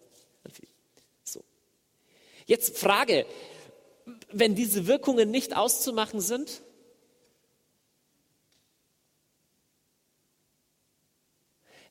[2.46, 3.26] Jetzt Frage,
[4.32, 6.62] wenn diese Wirkungen nicht auszumachen sind,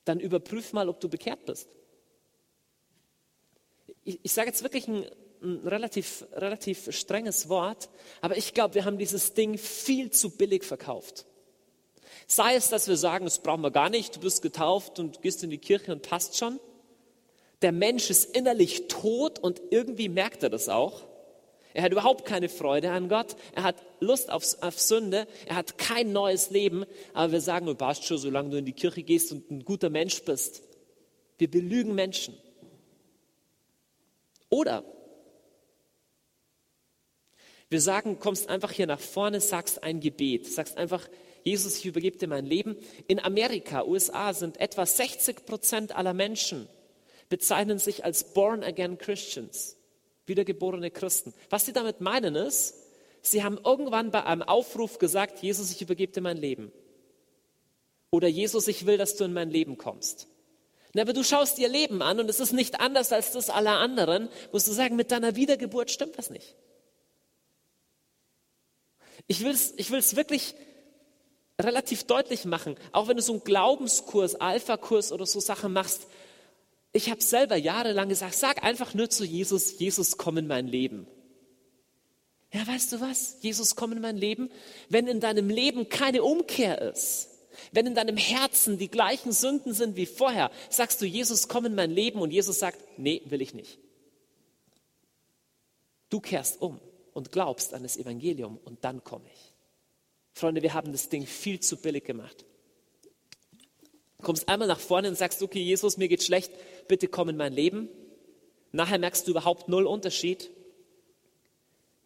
[0.05, 1.69] dann überprüf mal, ob du bekehrt bist.
[4.03, 5.05] Ich, ich sage jetzt wirklich ein,
[5.41, 7.89] ein relativ, relativ strenges Wort,
[8.21, 11.25] aber ich glaube, wir haben dieses Ding viel zu billig verkauft.
[12.27, 15.43] Sei es, dass wir sagen, das brauchen wir gar nicht, du bist getauft und gehst
[15.43, 16.59] in die Kirche und passt schon
[17.63, 21.03] der Mensch ist innerlich tot und irgendwie merkt er das auch.
[21.73, 23.35] Er hat überhaupt keine Freude an Gott.
[23.55, 25.25] Er hat Lust auf, auf, Sünde.
[25.47, 26.85] Er hat kein neues Leben.
[27.13, 29.89] Aber wir sagen, du passt schon, solange du in die Kirche gehst und ein guter
[29.89, 30.61] Mensch bist.
[31.39, 32.37] Wir belügen Menschen.
[34.49, 34.83] Oder
[37.69, 40.45] wir sagen, kommst einfach hier nach vorne, sagst ein Gebet.
[40.45, 41.09] Sagst einfach,
[41.43, 42.77] Jesus, ich übergebe dir mein Leben.
[43.07, 46.67] In Amerika, USA sind etwa 60 Prozent aller Menschen
[47.33, 49.75] bezeichnen sich als Born-Again Christians,
[50.27, 51.33] wiedergeborene Christen.
[51.49, 52.75] Was sie damit meinen ist,
[53.23, 56.71] sie haben irgendwann bei einem Aufruf gesagt, Jesus, ich übergebe dir mein Leben.
[58.11, 60.27] Oder Jesus, ich will, dass du in mein Leben kommst.
[60.93, 63.79] Na, aber du schaust ihr Leben an und es ist nicht anders als das aller
[63.79, 66.55] anderen, musst du sagen, mit deiner Wiedergeburt stimmt das nicht.
[69.25, 70.53] Ich will es ich will's wirklich
[71.59, 76.05] relativ deutlich machen, auch wenn du so einen Glaubenskurs, Alpha-Kurs oder so Sachen machst,
[76.93, 81.07] ich habe selber jahrelang gesagt, sag einfach nur zu Jesus, Jesus, komm in mein Leben.
[82.53, 83.37] Ja, weißt du was?
[83.41, 84.51] Jesus, komm in mein Leben.
[84.89, 87.29] Wenn in deinem Leben keine Umkehr ist,
[87.71, 91.75] wenn in deinem Herzen die gleichen Sünden sind wie vorher, sagst du, Jesus, komm in
[91.75, 93.79] mein Leben und Jesus sagt, nee, will ich nicht.
[96.11, 96.79] Du kehrst um
[97.13, 99.53] und glaubst an das Evangelium und dann komme ich.
[100.33, 102.45] Freunde, wir haben das Ding viel zu billig gemacht
[104.23, 106.51] kommst einmal nach vorne und sagst, okay, Jesus, mir geht schlecht,
[106.87, 107.89] bitte komm in mein Leben.
[108.71, 110.49] Nachher merkst du überhaupt null Unterschied.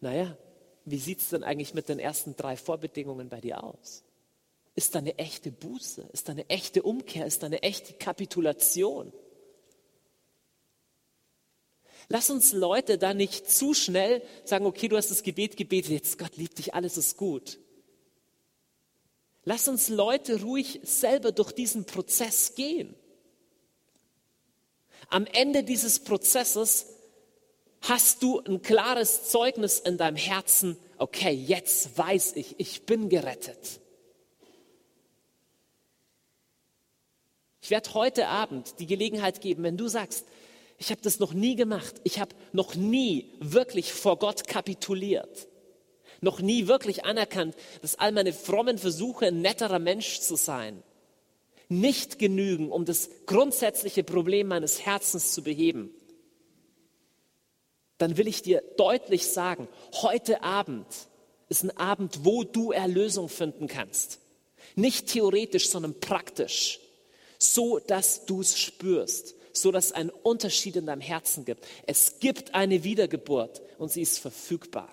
[0.00, 0.36] Naja,
[0.84, 4.04] wie sieht es denn eigentlich mit den ersten drei Vorbedingungen bei dir aus?
[4.74, 6.08] Ist da eine echte Buße?
[6.12, 7.26] Ist da eine echte Umkehr?
[7.26, 9.12] Ist da eine echte Kapitulation?
[12.08, 16.18] Lass uns Leute da nicht zu schnell sagen, okay, du hast das Gebet gebetet, jetzt
[16.18, 17.58] Gott liebt dich, alles ist gut.
[19.48, 22.94] Lass uns Leute ruhig selber durch diesen Prozess gehen.
[25.08, 26.84] Am Ende dieses Prozesses
[27.80, 33.80] hast du ein klares Zeugnis in deinem Herzen, okay, jetzt weiß ich, ich bin gerettet.
[37.62, 40.26] Ich werde heute Abend die Gelegenheit geben, wenn du sagst,
[40.76, 45.48] ich habe das noch nie gemacht, ich habe noch nie wirklich vor Gott kapituliert,
[46.20, 50.82] noch nie wirklich anerkannt, dass all meine frommen Versuche, ein netterer Mensch zu sein,
[51.68, 55.90] nicht genügen, um das grundsätzliche Problem meines Herzens zu beheben,
[57.98, 60.86] dann will ich dir deutlich sagen, heute Abend
[61.48, 64.20] ist ein Abend, wo du Erlösung finden kannst.
[64.76, 66.80] Nicht theoretisch, sondern praktisch,
[67.38, 71.66] so dass du es spürst, so dass es einen Unterschied in deinem Herzen gibt.
[71.86, 74.88] Es gibt eine Wiedergeburt und sie ist verfügbar.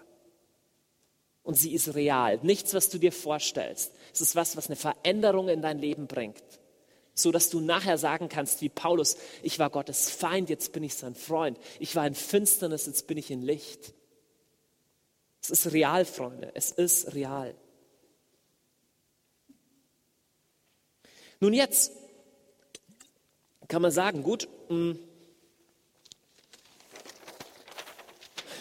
[1.45, 2.39] Und sie ist real.
[2.43, 3.93] Nichts, was du dir vorstellst.
[4.13, 6.43] Es ist was, was eine Veränderung in dein Leben bringt
[7.15, 10.95] so dass du nachher sagen kannst, wie Paulus, ich war Gottes Feind, jetzt bin ich
[10.95, 11.57] sein Freund.
[11.79, 13.93] Ich war in Finsternis, jetzt bin ich in Licht.
[15.41, 17.55] Es ist real, Freunde, es ist real.
[21.39, 21.93] Nun jetzt
[23.67, 24.99] kann man sagen, gut, hm,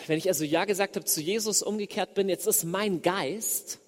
[0.09, 3.79] wenn ich also Ja gesagt habe zu Jesus, umgekehrt bin, jetzt ist mein Geist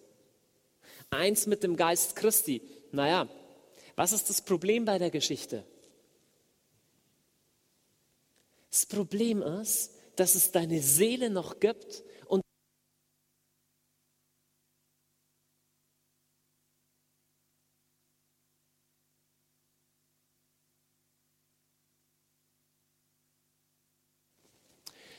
[1.10, 2.62] eins mit dem Geist Christi.
[2.92, 3.28] Naja,
[3.96, 5.64] was ist das Problem bei der Geschichte?
[8.70, 12.42] Das Problem ist, dass es deine Seele noch gibt und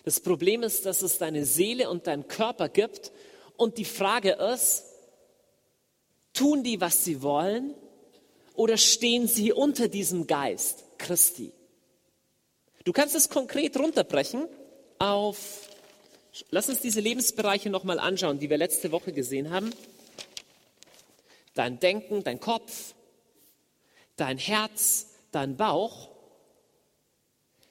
[0.08, 3.12] Das Problem ist, dass es deine Seele und deinen Körper gibt
[3.58, 4.86] und die Frage ist,
[6.32, 7.76] tun die, was sie wollen
[8.54, 11.52] oder stehen sie unter diesem Geist Christi?
[12.86, 14.48] Du kannst es konkret runterbrechen
[14.98, 15.68] auf,
[16.52, 19.72] lass uns diese Lebensbereiche nochmal anschauen, die wir letzte Woche gesehen haben.
[21.54, 22.94] Dein Denken, dein Kopf,
[24.16, 26.08] dein Herz, dein Bauch.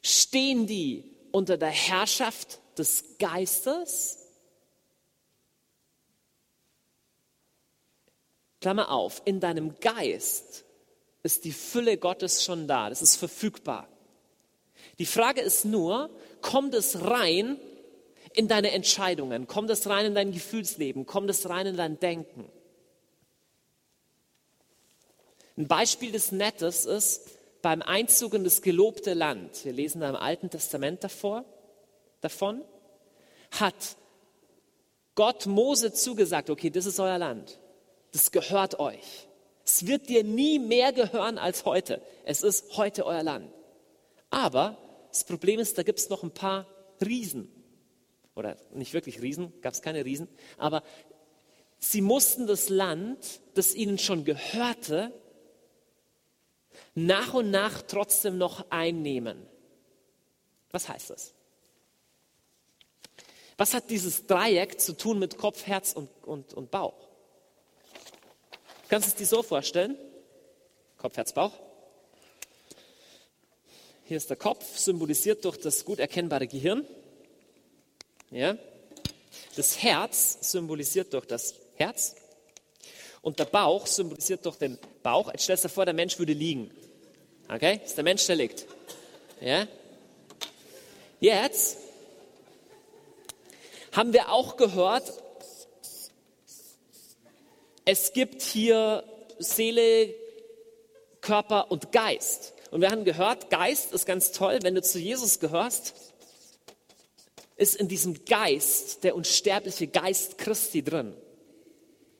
[0.02, 4.20] Stehen die unter der Herrschaft des Geistes?
[8.62, 10.64] Klammer auf, in deinem Geist
[11.22, 12.88] ist die Fülle Gottes schon da.
[12.88, 13.86] Das ist verfügbar.
[14.98, 16.08] Die Frage ist nur,
[16.40, 17.60] kommt es rein
[18.32, 19.46] in deine Entscheidungen?
[19.46, 21.04] Kommt es rein in dein Gefühlsleben?
[21.04, 22.50] Kommt es rein in dein Denken?
[25.58, 27.35] Ein Beispiel des Nettes ist
[27.66, 29.64] beim Einzug in das gelobte Land.
[29.64, 31.44] Wir lesen da im Alten Testament davor,
[32.20, 32.62] davon.
[33.50, 33.96] Hat
[35.16, 37.58] Gott Mose zugesagt, okay, das ist euer Land.
[38.12, 39.26] Das gehört euch.
[39.64, 42.00] Es wird dir nie mehr gehören als heute.
[42.24, 43.52] Es ist heute euer Land.
[44.30, 46.68] Aber das Problem ist, da gibt es noch ein paar
[47.04, 47.50] Riesen.
[48.36, 50.28] Oder nicht wirklich Riesen, gab es keine Riesen.
[50.56, 50.84] Aber
[51.80, 55.12] sie mussten das Land, das ihnen schon gehörte,
[56.96, 59.46] nach und nach trotzdem noch einnehmen.
[60.72, 61.34] Was heißt das?
[63.58, 66.98] Was hat dieses Dreieck zu tun mit Kopf, Herz und, und, und Bauch?
[68.82, 69.96] Du kannst es dir so vorstellen.
[70.96, 71.52] Kopf, Herz, Bauch.
[74.04, 76.86] Hier ist der Kopf, symbolisiert durch das gut erkennbare Gehirn.
[78.30, 78.56] Ja.
[79.54, 82.14] Das Herz symbolisiert durch das Herz.
[83.20, 85.30] Und der Bauch symbolisiert durch den Bauch.
[85.32, 86.70] Jetzt stellst du dir vor, der Mensch würde liegen.
[87.48, 87.78] Okay?
[87.80, 88.66] Das ist der Mensch, der liegt.
[89.40, 89.66] Ja?
[91.20, 91.78] Jetzt
[93.92, 95.10] haben wir auch gehört,
[97.84, 99.04] es gibt hier
[99.38, 100.14] Seele,
[101.20, 102.52] Körper und Geist.
[102.70, 105.94] Und wir haben gehört, Geist ist ganz toll, wenn du zu Jesus gehörst,
[107.56, 111.16] ist in diesem Geist der unsterbliche Geist Christi drin.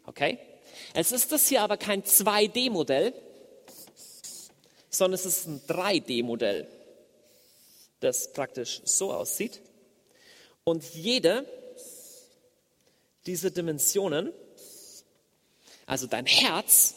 [0.07, 0.39] Okay?
[0.95, 3.13] Es ist das hier aber kein 2D-Modell,
[4.91, 6.67] sondern es ist ein 3D-Modell,
[8.01, 9.61] das praktisch so aussieht.
[10.65, 11.47] Und jede
[13.27, 14.33] dieser Dimensionen
[15.87, 16.97] also dein Herz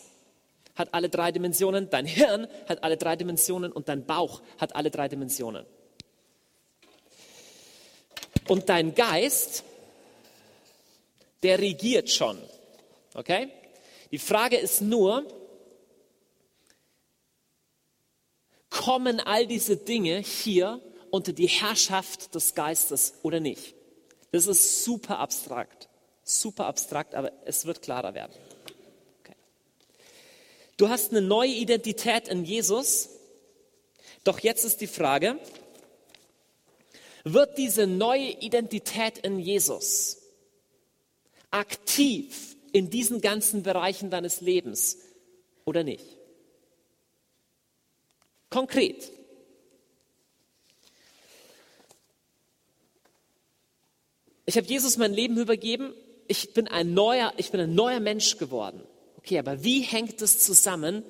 [0.75, 4.89] hat alle drei Dimensionen, dein Hirn hat alle drei Dimensionen und dein Bauch hat alle
[4.89, 5.65] drei Dimensionen.
[8.47, 9.63] Und dein Geist,
[11.43, 12.39] der regiert schon.
[13.13, 13.49] Okay?
[14.11, 15.27] Die Frage ist nur,
[18.79, 20.79] kommen all diese Dinge hier
[21.11, 23.75] unter die Herrschaft des Geistes oder nicht?
[24.31, 25.89] Das ist super abstrakt.
[26.23, 28.31] Super abstrakt, aber es wird klarer werden.
[30.77, 33.09] Du hast eine neue Identität in Jesus.
[34.23, 35.37] Doch jetzt ist die Frage,
[37.25, 40.19] wird diese neue Identität in Jesus
[41.51, 44.99] aktiv in diesen ganzen Bereichen deines Lebens
[45.65, 46.18] oder nicht?
[48.49, 49.11] Konkret.
[54.45, 55.93] Ich habe Jesus mein Leben übergeben.
[56.27, 58.81] Ich bin ein neuer, ich bin ein neuer Mensch geworden.
[59.17, 61.03] Okay, aber wie hängt es zusammen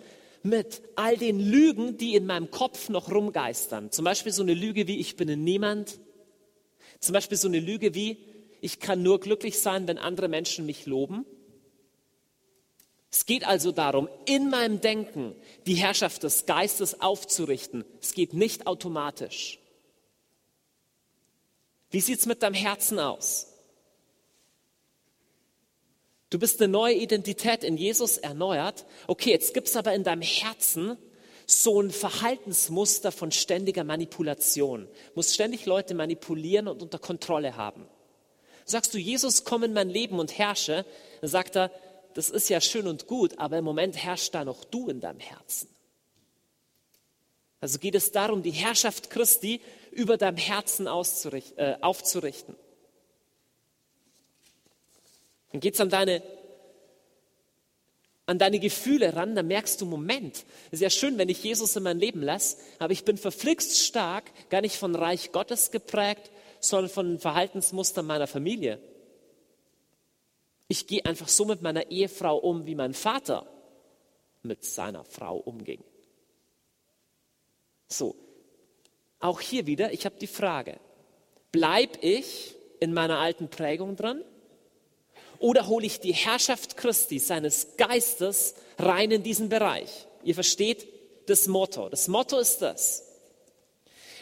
[0.43, 3.91] mit all den Lügen, die in meinem Kopf noch rumgeistern?
[3.91, 5.99] Zum Beispiel so eine Lüge wie ich bin Niemand.
[6.99, 8.17] Zum Beispiel so eine Lüge wie
[8.61, 11.25] ich kann nur glücklich sein, wenn andere Menschen mich loben.
[13.11, 15.35] Es geht also darum, in meinem Denken
[15.65, 17.83] die Herrschaft des Geistes aufzurichten.
[18.01, 19.59] Es geht nicht automatisch.
[21.89, 23.47] Wie sieht es mit deinem Herzen aus?
[26.29, 28.85] Du bist eine neue Identität in Jesus erneuert.
[29.07, 30.97] Okay, jetzt gibt es aber in deinem Herzen
[31.47, 34.85] so ein Verhaltensmuster von ständiger Manipulation.
[34.85, 37.87] Du musst ständig Leute manipulieren und unter Kontrolle haben.
[38.65, 40.85] Sagst du, Jesus, komm in mein Leben und herrsche,
[41.21, 41.71] dann sagt er,
[42.13, 45.19] das ist ja schön und gut, aber im Moment herrscht da noch du in deinem
[45.19, 45.69] Herzen.
[47.61, 52.55] Also geht es darum, die Herrschaft Christi über deinem Herzen äh, aufzurichten.
[55.51, 56.21] Dann geht es an deine,
[58.27, 61.75] an deine Gefühle ran, dann merkst du, Moment, es ist ja schön, wenn ich Jesus
[61.75, 66.31] in mein Leben lasse, aber ich bin verflixt stark, gar nicht von Reich Gottes geprägt,
[66.59, 68.79] sondern von Verhaltensmustern meiner Familie.
[70.69, 73.45] Ich gehe einfach so mit meiner Ehefrau um, wie mein Vater
[74.43, 75.83] mit seiner Frau umging.
[77.87, 78.15] So,
[79.19, 80.79] auch hier wieder, ich habe die Frage,
[81.51, 84.23] bleib ich in meiner alten Prägung dran
[85.39, 90.07] oder hole ich die Herrschaft Christi, seines Geistes, rein in diesen Bereich?
[90.23, 90.87] Ihr versteht
[91.25, 91.89] das Motto.
[91.89, 93.05] Das Motto ist das.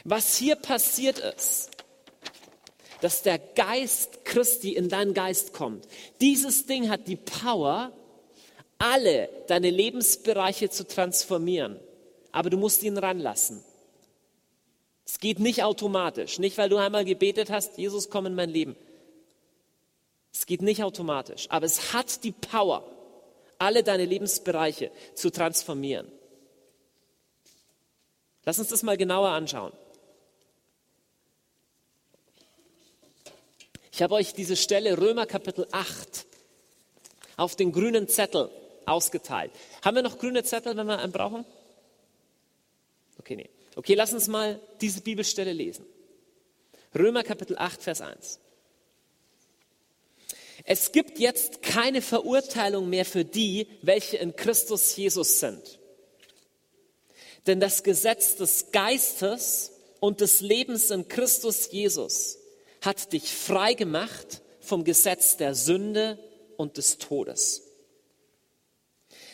[0.05, 1.71] Was hier passiert ist,
[3.01, 5.87] dass der Geist Christi in deinen Geist kommt.
[6.21, 7.91] Dieses Ding hat die Power,
[8.79, 11.79] alle deine Lebensbereiche zu transformieren.
[12.31, 13.63] Aber du musst ihn ranlassen.
[15.05, 18.75] Es geht nicht automatisch, nicht weil du einmal gebetet hast, Jesus, komm in mein Leben.
[20.33, 22.83] Es geht nicht automatisch, aber es hat die Power,
[23.57, 26.11] alle deine Lebensbereiche zu transformieren.
[28.45, 29.73] Lass uns das mal genauer anschauen.
[33.97, 36.27] Ich habe euch diese Stelle Römer Kapitel 8
[37.35, 38.51] auf den grünen Zettel
[38.85, 39.51] ausgeteilt.
[39.83, 41.45] Haben wir noch grüne Zettel, wenn wir einen brauchen?
[43.17, 43.49] Okay, nee.
[43.75, 45.83] Okay, lass uns mal diese Bibelstelle lesen.
[46.93, 48.39] Römer Kapitel 8, Vers 1.
[50.63, 55.79] Es gibt jetzt keine Verurteilung mehr für die, welche in Christus Jesus sind.
[57.47, 62.37] Denn das Gesetz des Geistes und des Lebens in Christus Jesus
[62.87, 66.17] hat dich frei gemacht vom Gesetz der Sünde
[66.55, 67.63] und des Todes.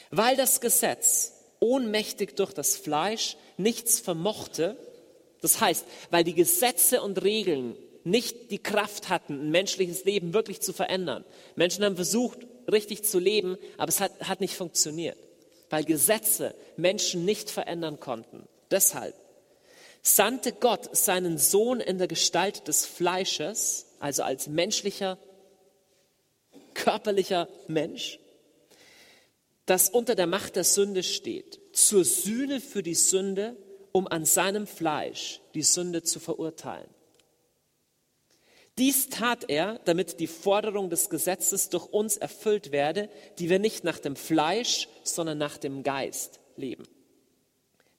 [0.09, 4.75] Weil das Gesetz ohnmächtig durch das Fleisch nichts vermochte,
[5.41, 10.59] das heißt, weil die Gesetze und Regeln nicht die Kraft hatten, ein menschliches Leben wirklich
[10.61, 11.23] zu verändern.
[11.55, 12.39] Menschen haben versucht,
[12.71, 15.17] richtig zu leben, aber es hat, hat nicht funktioniert,
[15.69, 18.47] weil Gesetze Menschen nicht verändern konnten.
[18.71, 19.13] Deshalb
[20.03, 25.17] sandte Gott seinen Sohn in der Gestalt des Fleisches, also als menschlicher,
[26.73, 28.19] körperlicher Mensch,
[29.65, 33.55] das unter der Macht der Sünde steht, zur Sühne für die Sünde,
[33.93, 36.89] um an seinem Fleisch die Sünde zu verurteilen.
[38.77, 43.83] Dies tat er, damit die Forderung des Gesetzes durch uns erfüllt werde, die wir nicht
[43.83, 46.83] nach dem Fleisch, sondern nach dem Geist leben.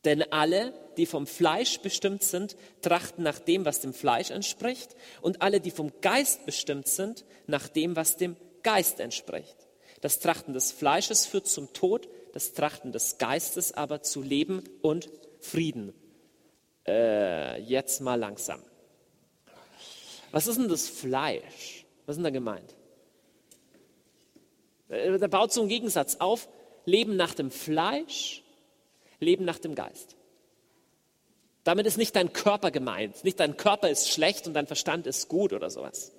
[0.04, 5.42] Denn alle, die vom Fleisch bestimmt sind, trachten nach dem, was dem Fleisch entspricht, und
[5.42, 9.56] alle, die vom Geist bestimmt sind, nach dem, was dem Geist entspricht.
[10.00, 15.08] Das Trachten des Fleisches führt zum Tod, das Trachten des Geistes aber zu Leben und
[15.40, 15.94] Frieden.
[16.86, 18.60] Äh, jetzt mal langsam.
[20.30, 21.86] Was ist denn das Fleisch?
[22.04, 22.74] Was ist denn da gemeint?
[24.88, 26.48] Äh, da baut so ein Gegensatz auf.
[26.84, 28.43] Leben nach dem Fleisch,
[29.24, 30.16] Leben nach dem Geist.
[31.64, 33.24] Damit ist nicht dein Körper gemeint.
[33.24, 36.12] Nicht dein Körper ist schlecht und dein Verstand ist gut oder sowas.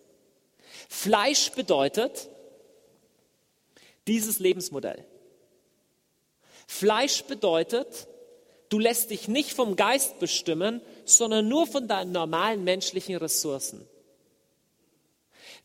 [0.89, 2.29] Fleisch bedeutet
[4.07, 5.05] dieses Lebensmodell.
[6.67, 8.07] Fleisch bedeutet,
[8.69, 13.87] du lässt dich nicht vom Geist bestimmen, sondern nur von deinen normalen menschlichen Ressourcen.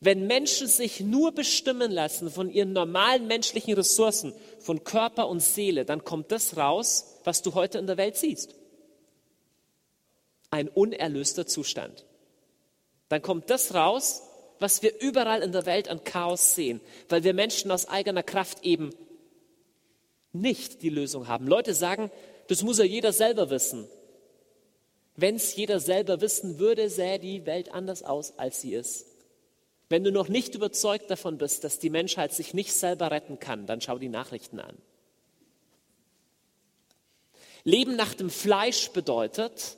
[0.00, 5.84] Wenn Menschen sich nur bestimmen lassen von ihren normalen menschlichen Ressourcen, von Körper und Seele,
[5.84, 8.54] dann kommt das raus, was du heute in der Welt siehst.
[10.50, 12.06] Ein unerlöster Zustand.
[13.10, 14.22] Dann kommt das raus,
[14.58, 16.80] was wir überall in der Welt an Chaos sehen,
[17.10, 18.90] weil wir Menschen aus eigener Kraft eben
[20.32, 21.46] nicht die Lösung haben.
[21.46, 22.10] Leute sagen,
[22.48, 23.86] das muss ja jeder selber wissen.
[25.16, 29.09] Wenn es jeder selber wissen würde, sähe die Welt anders aus, als sie ist.
[29.90, 33.66] Wenn du noch nicht überzeugt davon bist, dass die Menschheit sich nicht selber retten kann,
[33.66, 34.78] dann schau die Nachrichten an.
[37.64, 39.76] Leben nach dem Fleisch bedeutet,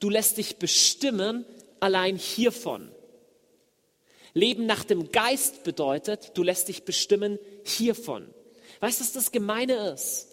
[0.00, 1.46] du lässt dich bestimmen
[1.78, 2.90] allein hiervon.
[4.34, 8.28] Leben nach dem Geist bedeutet, du lässt dich bestimmen hiervon.
[8.80, 10.26] Weißt du, was das Gemeine ist?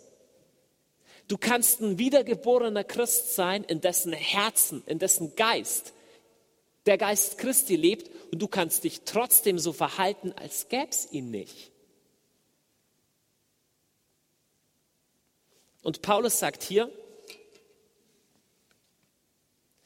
[1.28, 5.94] Du kannst ein wiedergeborener Christ sein, in dessen Herzen, in dessen Geist
[6.90, 11.30] der Geist Christi lebt und du kannst dich trotzdem so verhalten, als gäbe es ihn
[11.30, 11.72] nicht.
[15.84, 16.92] Und Paulus sagt hier,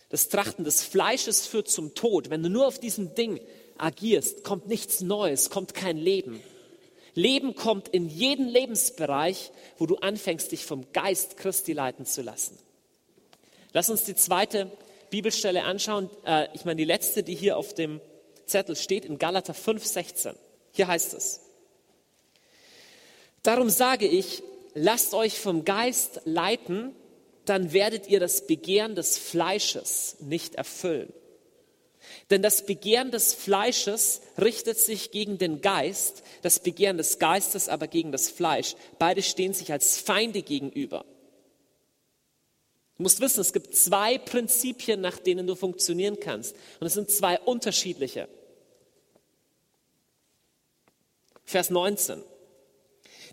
[0.07, 2.29] das Trachten des Fleisches führt zum Tod.
[2.29, 3.41] Wenn du nur auf diesem Ding
[3.77, 6.41] agierst, kommt nichts Neues, kommt kein Leben.
[7.15, 12.57] Leben kommt in jeden Lebensbereich, wo du anfängst, dich vom Geist Christi leiten zu lassen.
[13.73, 14.71] Lass uns die zweite
[15.13, 16.09] Bibelstelle anschauen.
[16.25, 18.01] Äh, ich meine, die letzte, die hier auf dem
[18.47, 20.33] Zettel steht, in Galater 5, 16.
[20.71, 21.39] Hier heißt es,
[23.43, 24.41] Darum sage ich,
[24.73, 26.95] lasst euch vom Geist leiten,
[27.45, 31.13] dann werdet ihr das Begehren des Fleisches nicht erfüllen.
[32.31, 37.87] Denn das Begehren des Fleisches richtet sich gegen den Geist, das Begehren des Geistes aber
[37.87, 38.75] gegen das Fleisch.
[38.97, 41.05] Beide stehen sich als Feinde gegenüber.
[43.03, 46.55] Du musst wissen, es gibt zwei Prinzipien, nach denen du funktionieren kannst.
[46.79, 48.29] Und es sind zwei unterschiedliche.
[51.43, 52.23] Vers 19.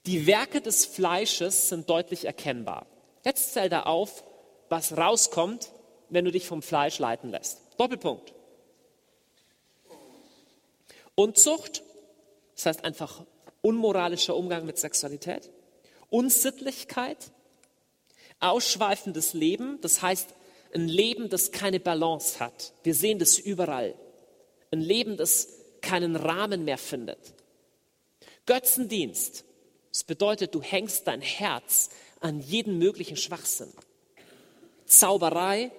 [0.06, 2.88] Die Werke des Fleisches sind deutlich erkennbar.
[3.24, 4.24] Jetzt zähl da auf,
[4.70, 5.70] was rauskommt,
[6.08, 7.60] wenn du dich vom Fleisch leiten lässt.
[7.78, 8.34] Doppelpunkt.
[11.14, 11.84] Unzucht,
[12.56, 13.24] das heißt einfach
[13.62, 15.48] unmoralischer Umgang mit Sexualität.
[16.08, 17.30] Unsittlichkeit,
[18.40, 20.28] ausschweifendes Leben, das heißt
[20.72, 22.72] ein Leben, das keine Balance hat.
[22.82, 23.94] Wir sehen das überall.
[24.70, 25.48] Ein Leben, das
[25.80, 27.18] keinen Rahmen mehr findet.
[28.46, 29.44] Götzendienst,
[29.92, 33.72] das bedeutet, du hängst dein Herz an jeden möglichen Schwachsinn.
[34.86, 35.72] Zauberei,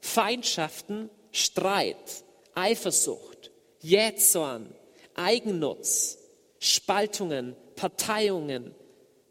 [0.00, 2.24] Feindschaften, Streit,
[2.54, 4.74] Eifersucht, Jähzorn,
[5.14, 6.18] Eigennutz,
[6.58, 8.74] Spaltungen, Parteiungen,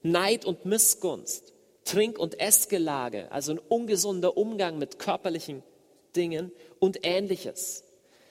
[0.02, 1.54] Neid und Missgunst,
[1.86, 5.64] Trink- und Essgelage, also ein ungesunder Umgang mit körperlichen
[6.16, 7.84] Dingen und ähnliches.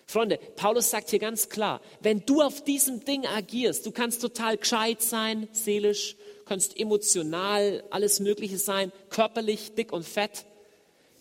[0.07, 4.57] Freunde, Paulus sagt hier ganz klar, wenn du auf diesem Ding agierst, du kannst total
[4.57, 10.47] gescheit sein, seelisch, kannst emotional, alles Mögliche sein, körperlich, dick und fett.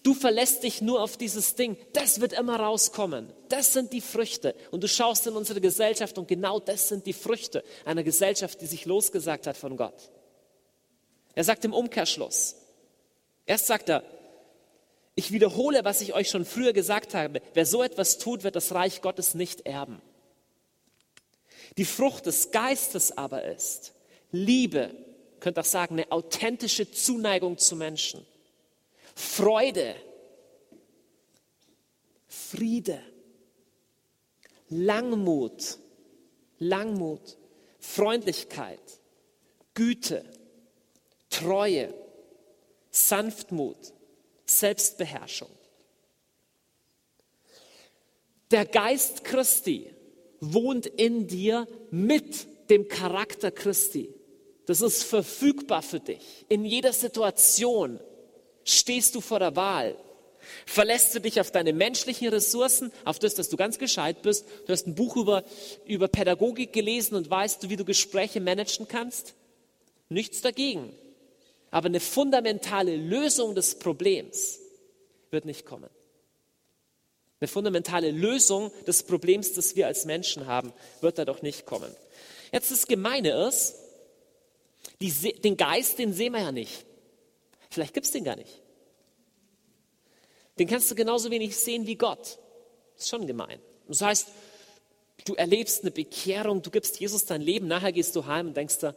[0.03, 1.75] Du verlässt dich nur auf dieses Ding.
[1.91, 3.27] Das wird immer rauskommen.
[3.49, 4.55] Das sind die Früchte.
[4.71, 8.67] Und du schaust in unsere Gesellschaft und genau das sind die Früchte einer Gesellschaft, die
[8.67, 10.11] sich losgesagt hat von Gott.
[11.37, 12.55] Er sagt im Umkehrschluss.
[13.45, 14.03] Erst sagt er,
[15.13, 17.43] ich wiederhole, was ich euch schon früher gesagt habe.
[17.53, 20.01] Wer so etwas tut, wird das Reich Gottes nicht erben.
[21.77, 23.93] Die Frucht des Geistes aber ist
[24.31, 24.95] Liebe,
[25.39, 28.25] könnt auch sagen, eine authentische Zuneigung zu Menschen,
[29.13, 29.95] Freude,
[32.27, 32.99] Friede,
[34.69, 35.77] Langmut,
[36.57, 37.37] Langmut,
[37.79, 38.81] Freundlichkeit,
[39.75, 40.25] Güte,
[41.37, 41.93] Treue,
[42.89, 43.77] Sanftmut,
[44.45, 45.49] Selbstbeherrschung.
[48.49, 49.93] Der Geist Christi
[50.39, 54.13] wohnt in dir mit dem Charakter Christi.
[54.65, 56.45] Das ist verfügbar für dich.
[56.49, 57.99] In jeder Situation
[58.63, 59.95] stehst du vor der Wahl.
[60.65, 64.45] Verlässt du dich auf deine menschlichen Ressourcen, auf das, dass du ganz gescheit bist?
[64.65, 65.43] Du hast ein Buch über,
[65.85, 69.35] über Pädagogik gelesen und weißt, wie du Gespräche managen kannst?
[70.09, 70.93] Nichts dagegen.
[71.71, 74.59] Aber eine fundamentale Lösung des Problems
[75.31, 75.89] wird nicht kommen.
[77.39, 81.93] Eine fundamentale Lösung des Problems, das wir als Menschen haben, wird da doch nicht kommen.
[82.51, 83.75] Jetzt das Gemeine ist,
[85.01, 86.85] die, den Geist, den sehen wir ja nicht.
[87.69, 88.61] Vielleicht gibt es den gar nicht.
[90.57, 92.39] Den kannst du genauso wenig sehen wie Gott.
[92.97, 93.59] Ist schon gemein.
[93.87, 94.29] Das heißt,
[95.25, 98.79] du erlebst eine Bekehrung, du gibst Jesus dein Leben, nachher gehst du heim und denkst
[98.79, 98.95] da,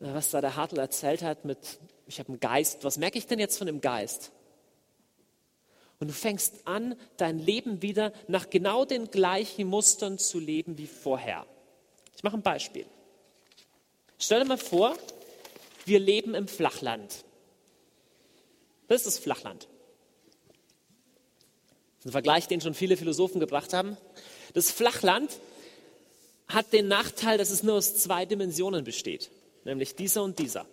[0.00, 1.58] was da der Hartl erzählt hat mit
[2.06, 4.32] ich habe einen Geist, was merke ich denn jetzt von dem Geist?
[5.98, 10.86] Und du fängst an, dein Leben wieder nach genau den gleichen Mustern zu leben wie
[10.86, 11.46] vorher.
[12.14, 12.86] Ich mache ein Beispiel.
[14.18, 14.96] Stell dir mal vor,
[15.84, 17.24] wir leben im Flachland.
[18.88, 19.68] Das ist das Flachland.
[21.98, 23.96] Das ist ein Vergleich, den schon viele Philosophen gebracht haben.
[24.52, 25.30] Das Flachland,
[26.48, 29.30] hat den Nachteil, dass es nur aus zwei Dimensionen besteht,
[29.64, 30.66] nämlich dieser und dieser.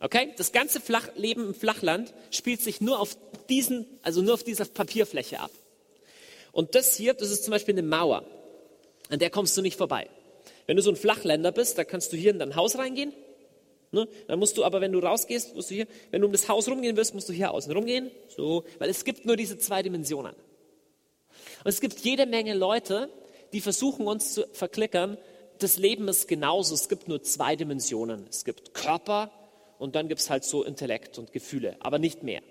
[0.00, 0.32] Okay?
[0.36, 3.16] Das ganze Flach Leben im Flachland spielt sich nur auf
[3.48, 5.50] diesen, also nur auf dieser Papierfläche ab.
[6.52, 8.24] Und das hier, das ist zum Beispiel eine Mauer,
[9.10, 10.08] an der kommst du nicht vorbei.
[10.66, 13.12] Wenn du so ein Flachländer bist, da kannst du hier in dein Haus reingehen.
[13.90, 14.06] Ne?
[14.26, 16.68] Dann musst du aber, wenn du rausgehst, musst du hier, wenn du um das Haus
[16.68, 18.10] rumgehen willst, musst du hier außen rumgehen.
[18.28, 20.34] So, weil es gibt nur diese zwei Dimensionen.
[21.64, 23.08] Und es gibt jede Menge Leute,
[23.52, 25.16] die versuchen uns zu verklickern,
[25.58, 26.74] das Leben ist genauso.
[26.74, 28.26] Es gibt nur zwei Dimensionen.
[28.28, 29.30] Es gibt Körper
[29.78, 32.42] und dann gibt es halt so Intellekt und Gefühle, aber nicht mehr.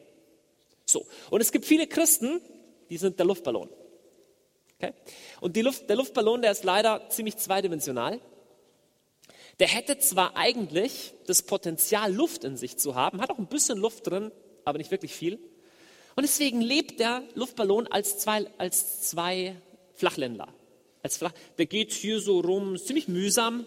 [0.86, 1.05] So.
[1.30, 2.41] Und es gibt viele Christen,
[2.89, 3.69] die sind der Luftballon.
[4.80, 4.93] Okay?
[5.41, 8.19] Und Luft, der Luftballon, der ist leider ziemlich zweidimensional.
[9.59, 13.80] Der hätte zwar eigentlich das Potenzial, Luft in sich zu haben, hat auch ein bisschen
[13.80, 14.32] Luft drin,
[14.65, 15.39] aber nicht wirklich viel.
[16.15, 19.55] Und deswegen lebt der Luftballon als zwei, als zwei
[19.95, 20.47] Flachländer.
[21.03, 23.65] Als Flach, der geht hier so rum, ziemlich mühsam,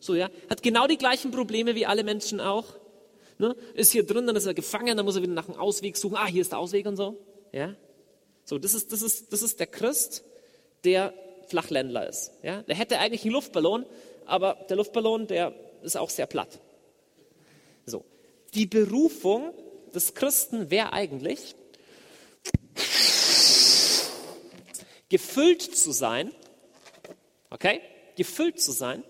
[0.00, 2.64] so ja, hat genau die gleichen Probleme wie alle Menschen auch.
[3.38, 3.54] Ne?
[3.74, 6.16] Ist hier drin, dann ist er gefangen, dann muss er wieder nach einem Ausweg suchen.
[6.16, 7.16] Ah, hier ist der Ausweg und so.
[7.52, 7.74] Ja,
[8.44, 10.24] so das ist das ist das ist der Christ,
[10.84, 11.14] der
[11.48, 12.32] Flachländler ist.
[12.42, 13.86] Ja, der hätte eigentlich einen Luftballon,
[14.26, 16.58] aber der Luftballon, der ist auch sehr platt.
[17.86, 18.04] So,
[18.54, 19.54] die Berufung
[19.94, 21.54] des Christen wäre eigentlich
[25.08, 26.32] gefüllt zu sein.
[27.50, 27.80] Okay?
[28.16, 29.04] Gefüllt zu sein.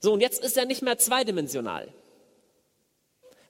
[0.00, 1.92] So, und jetzt ist er nicht mehr zweidimensional.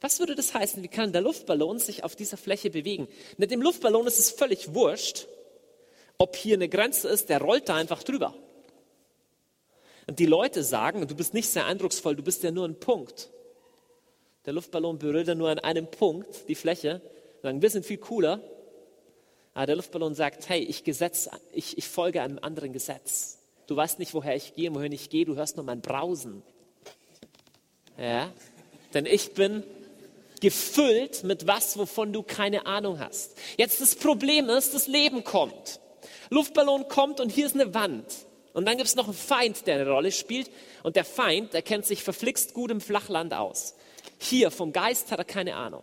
[0.04, 0.82] Was würde das heißen?
[0.82, 3.08] Wie kann der Luftballon sich auf dieser Fläche bewegen?
[3.38, 5.28] Mit dem Luftballon ist es völlig wurscht,
[6.18, 8.34] ob hier eine Grenze ist, der rollt da einfach drüber.
[10.06, 13.30] Und die Leute sagen, du bist nicht sehr eindrucksvoll, du bist ja nur ein Punkt.
[14.44, 17.00] Der Luftballon berührt ja nur an einem Punkt die Fläche.
[17.40, 18.42] Sagen, wir sind viel cooler.
[19.54, 23.38] Aber der Luftballon sagt, hey, ich, Gesetz, ich, ich folge einem anderen Gesetz.
[23.66, 26.42] Du weißt nicht, woher ich gehe, wohin ich gehe, du hörst nur mein Brausen.
[27.96, 28.30] Ja?
[28.92, 29.64] Denn ich bin
[30.44, 33.34] gefüllt mit was, wovon du keine Ahnung hast.
[33.56, 35.80] Jetzt das Problem ist, das Leben kommt.
[36.28, 38.04] Luftballon kommt und hier ist eine Wand.
[38.52, 40.50] Und dann gibt es noch einen Feind, der eine Rolle spielt.
[40.82, 43.74] Und der Feind, der kennt sich verflixt gut im Flachland aus.
[44.18, 45.82] Hier vom Geist hat er keine Ahnung.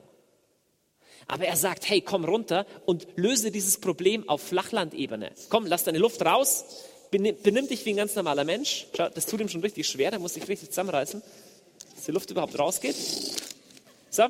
[1.27, 5.31] Aber er sagt, hey, komm runter und löse dieses Problem auf Flachlandebene.
[5.49, 6.65] Komm, lass deine Luft raus,
[7.09, 8.85] benimm dich wie ein ganz normaler Mensch.
[8.95, 11.23] Schau, das tut ihm schon richtig schwer, der muss sich richtig zusammenreißen,
[11.95, 12.95] dass die Luft überhaupt rausgeht.
[14.13, 14.23] So,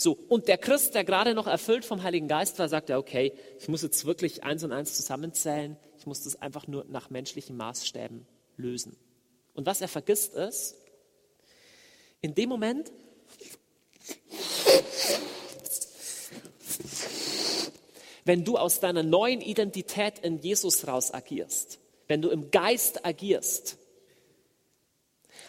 [0.00, 3.32] so, und der Christ, der gerade noch erfüllt vom Heiligen Geist war, sagt er, okay,
[3.58, 7.56] ich muss jetzt wirklich eins und eins zusammenzählen, ich muss das einfach nur nach menschlichen
[7.56, 8.24] Maßstäben
[8.56, 8.96] lösen.
[9.54, 10.76] Und was er vergisst ist,
[12.20, 12.92] in dem Moment,
[18.24, 23.78] wenn du aus deiner neuen Identität in Jesus raus agierst, wenn du im Geist agierst,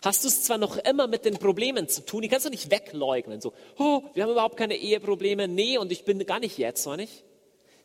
[0.03, 2.71] hast du es zwar noch immer mit den Problemen zu tun, die kannst du nicht
[2.71, 3.41] wegleugnen.
[3.41, 5.47] So, oh, wir haben überhaupt keine Eheprobleme.
[5.47, 7.23] Nee, und ich bin gar nicht jetzt, oder nicht?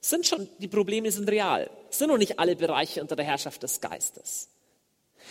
[0.00, 1.70] Sind schon, die Probleme sind real.
[1.90, 4.48] Sind noch nicht alle Bereiche unter der Herrschaft des Geistes.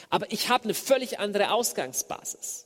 [0.10, 2.66] Aber ich habe eine völlig andere Ausgangsbasis.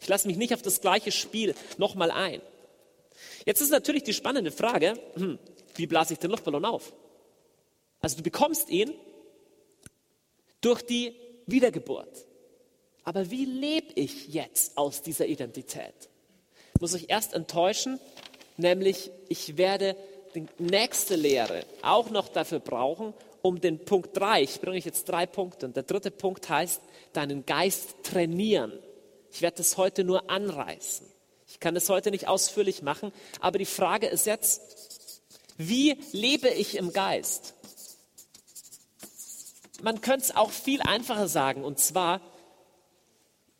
[0.00, 2.42] Ich lasse mich nicht auf das gleiche Spiel nochmal ein.
[3.46, 5.38] Jetzt ist natürlich die spannende Frage, hm,
[5.74, 6.92] wie blase ich den Luftballon auf?
[8.00, 8.92] Also du bekommst ihn
[10.60, 11.14] durch die
[11.46, 12.26] Wiedergeburt.
[13.04, 15.94] Aber wie lebe ich jetzt aus dieser Identität?
[16.74, 17.98] Ich muss euch erst enttäuschen,
[18.56, 19.96] nämlich ich werde
[20.34, 25.26] die nächste Lehre auch noch dafür brauchen, um den Punkt 3, ich bringe jetzt drei
[25.26, 26.80] Punkte, und der dritte Punkt heißt,
[27.12, 28.72] deinen Geist trainieren.
[29.32, 31.06] Ich werde das heute nur anreißen.
[31.48, 34.62] Ich kann das heute nicht ausführlich machen, aber die Frage ist jetzt,
[35.58, 37.54] wie lebe ich im Geist?
[39.82, 42.20] Man könnte es auch viel einfacher sagen, und zwar,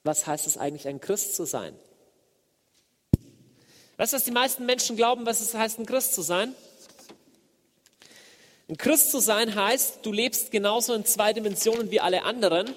[0.05, 1.75] was heißt es eigentlich, ein Christ zu sein?
[3.97, 6.55] Weißt du, was die meisten Menschen glauben, was es heißt, ein Christ zu sein?
[8.69, 12.75] Ein Christ zu sein heißt, du lebst genauso in zwei Dimensionen wie alle anderen.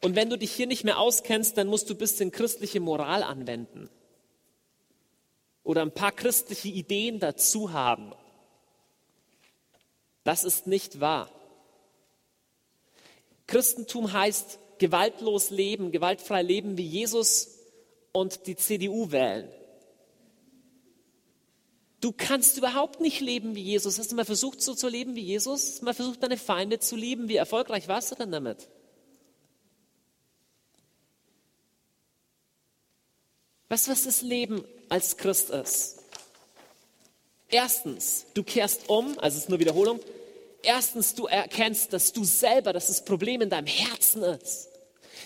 [0.00, 3.22] Und wenn du dich hier nicht mehr auskennst, dann musst du ein bisschen christliche Moral
[3.22, 3.90] anwenden.
[5.64, 8.12] Oder ein paar christliche Ideen dazu haben.
[10.24, 11.30] Das ist nicht wahr.
[13.46, 17.56] Christentum heißt, gewaltlos leben, gewaltfrei leben wie Jesus
[18.10, 19.48] und die CDU wählen.
[22.00, 24.00] Du kannst überhaupt nicht leben wie Jesus.
[24.00, 25.68] Hast du mal versucht, so zu leben wie Jesus?
[25.68, 27.28] Hast du mal versucht, deine Feinde zu lieben?
[27.28, 28.68] Wie erfolgreich warst du denn damit?
[33.68, 36.00] Weißt du, was das Leben als Christ ist?
[37.48, 40.00] Erstens, du kehrst um, also es ist nur Wiederholung,
[40.62, 44.68] Erstens, du erkennst, dass du selber, dass das Problem in deinem Herzen ist.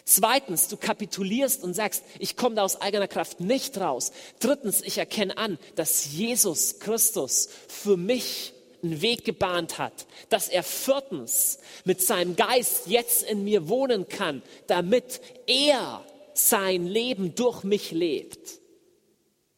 [0.08, 4.12] Zweitens, du kapitulierst und sagst, ich komme da aus eigener Kraft nicht raus.
[4.38, 8.54] Drittens, ich erkenne an, dass Jesus Christus für mich
[8.84, 14.42] einen Weg gebahnt hat, dass er viertens mit seinem Geist jetzt in mir wohnen kann,
[14.68, 16.04] damit er
[16.34, 18.60] sein Leben durch mich lebt.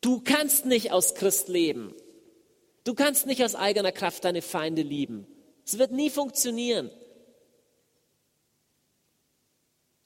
[0.01, 1.95] Du kannst nicht aus Christ leben.
[2.85, 5.27] Du kannst nicht aus eigener Kraft deine Feinde lieben.
[5.67, 6.91] Es wird nie funktionieren.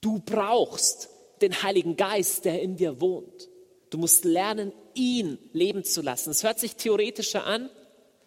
[0.03, 1.09] Du brauchst
[1.40, 3.48] den Heiligen Geist, der in dir wohnt.
[3.88, 6.30] Du musst lernen, ihn leben zu lassen.
[6.30, 7.70] Es hört sich theoretischer an,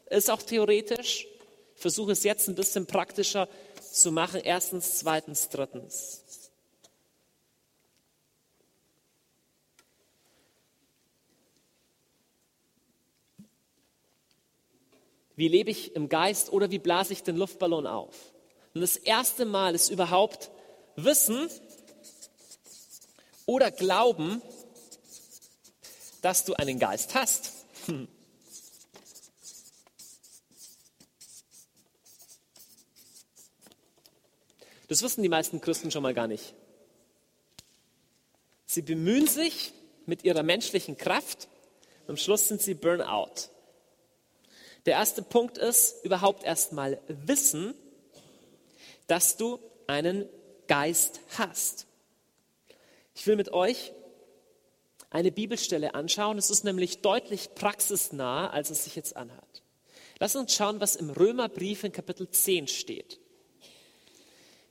[0.09, 1.27] ist auch theoretisch.
[1.75, 3.49] Ich versuche es jetzt ein bisschen praktischer
[3.91, 4.39] zu machen.
[4.41, 6.23] Erstens, zweitens, drittens.
[15.35, 18.15] Wie lebe ich im Geist oder wie blase ich den Luftballon auf?
[18.73, 20.51] Und das erste Mal ist überhaupt
[20.95, 21.49] Wissen
[23.45, 24.41] oder Glauben,
[26.21, 27.51] dass du einen Geist hast.
[34.87, 36.53] Das wissen die meisten Christen schon mal gar nicht.
[38.67, 39.73] Sie bemühen sich
[40.05, 41.47] mit ihrer menschlichen Kraft
[42.07, 43.49] am Schluss sind sie Burnout.
[44.85, 47.73] Der erste Punkt ist überhaupt erstmal wissen,
[49.07, 50.29] dass du einen
[50.67, 51.87] Geist hast.
[53.15, 53.93] Ich will mit euch
[55.09, 56.37] eine Bibelstelle anschauen.
[56.37, 59.63] Es ist nämlich deutlich praxisnah, als es sich jetzt anhört.
[60.19, 63.19] Lass uns schauen, was im Römerbrief in Kapitel 10 steht.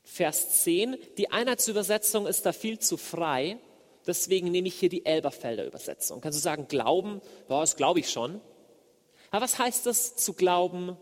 [0.05, 0.97] Vers 10.
[1.17, 3.59] Die Einheitsübersetzung ist da viel zu frei.
[4.07, 6.21] Deswegen nehme ich hier die Elberfelder Übersetzung.
[6.21, 7.23] Kannst du sagen, glauben?
[7.49, 8.41] Ja, das glaube ich schon.
[9.31, 10.97] Aber was heißt das zu glauben,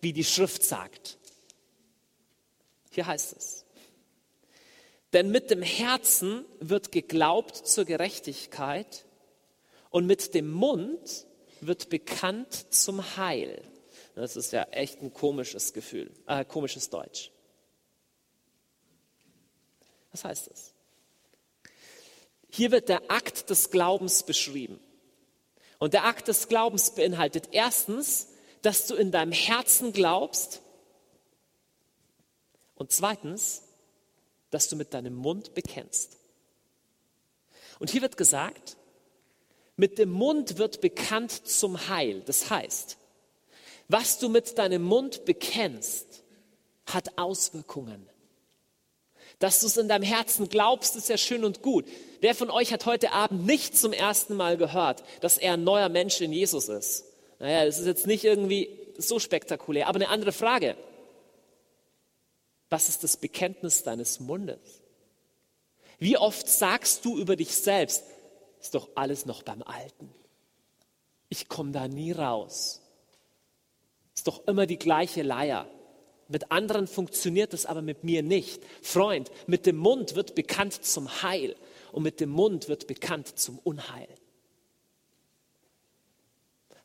[0.00, 1.18] wie die Schrift sagt?
[2.90, 3.63] Hier heißt es.
[5.14, 9.04] Denn mit dem Herzen wird geglaubt zur Gerechtigkeit
[9.90, 11.26] und mit dem Mund
[11.60, 13.62] wird bekannt zum Heil.
[14.16, 17.30] Das ist ja echt ein komisches Gefühl, äh, komisches Deutsch.
[20.10, 20.74] Was heißt das?
[22.50, 24.80] Hier wird der Akt des Glaubens beschrieben.
[25.78, 28.30] Und der Akt des Glaubens beinhaltet erstens,
[28.62, 30.60] dass du in deinem Herzen glaubst
[32.74, 33.62] und zweitens,
[34.54, 36.16] dass du mit deinem Mund bekennst.
[37.80, 38.76] Und hier wird gesagt,
[39.76, 42.22] mit dem Mund wird bekannt zum Heil.
[42.24, 42.96] Das heißt,
[43.88, 46.22] was du mit deinem Mund bekennst,
[46.86, 48.08] hat Auswirkungen.
[49.40, 51.86] Dass du es in deinem Herzen glaubst, ist ja schön und gut.
[52.20, 55.88] Wer von euch hat heute Abend nicht zum ersten Mal gehört, dass er ein neuer
[55.88, 57.06] Mensch in Jesus ist?
[57.40, 60.76] Naja, das ist jetzt nicht irgendwie so spektakulär, aber eine andere Frage.
[62.70, 64.82] Was ist das Bekenntnis deines Mundes?
[65.98, 68.04] Wie oft sagst du über dich selbst,
[68.60, 70.12] ist doch alles noch beim Alten.
[71.28, 72.80] Ich komme da nie raus.
[74.14, 75.68] Ist doch immer die gleiche Leier.
[76.28, 78.62] Mit anderen funktioniert es aber mit mir nicht.
[78.82, 81.56] Freund, mit dem Mund wird bekannt zum Heil
[81.92, 84.08] und mit dem Mund wird bekannt zum Unheil.